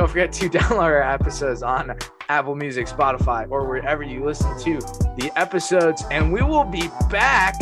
[0.00, 1.94] Don't forget to download our episodes on
[2.30, 4.78] Apple Music, Spotify, or wherever you listen to
[5.18, 6.04] the episodes.
[6.10, 7.54] And we will be back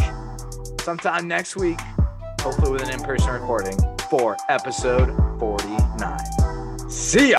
[0.80, 1.80] sometime next week
[2.40, 3.76] hopefully with an in person recording,
[4.08, 5.08] for episode
[5.40, 6.88] 49.
[6.88, 7.37] See ya.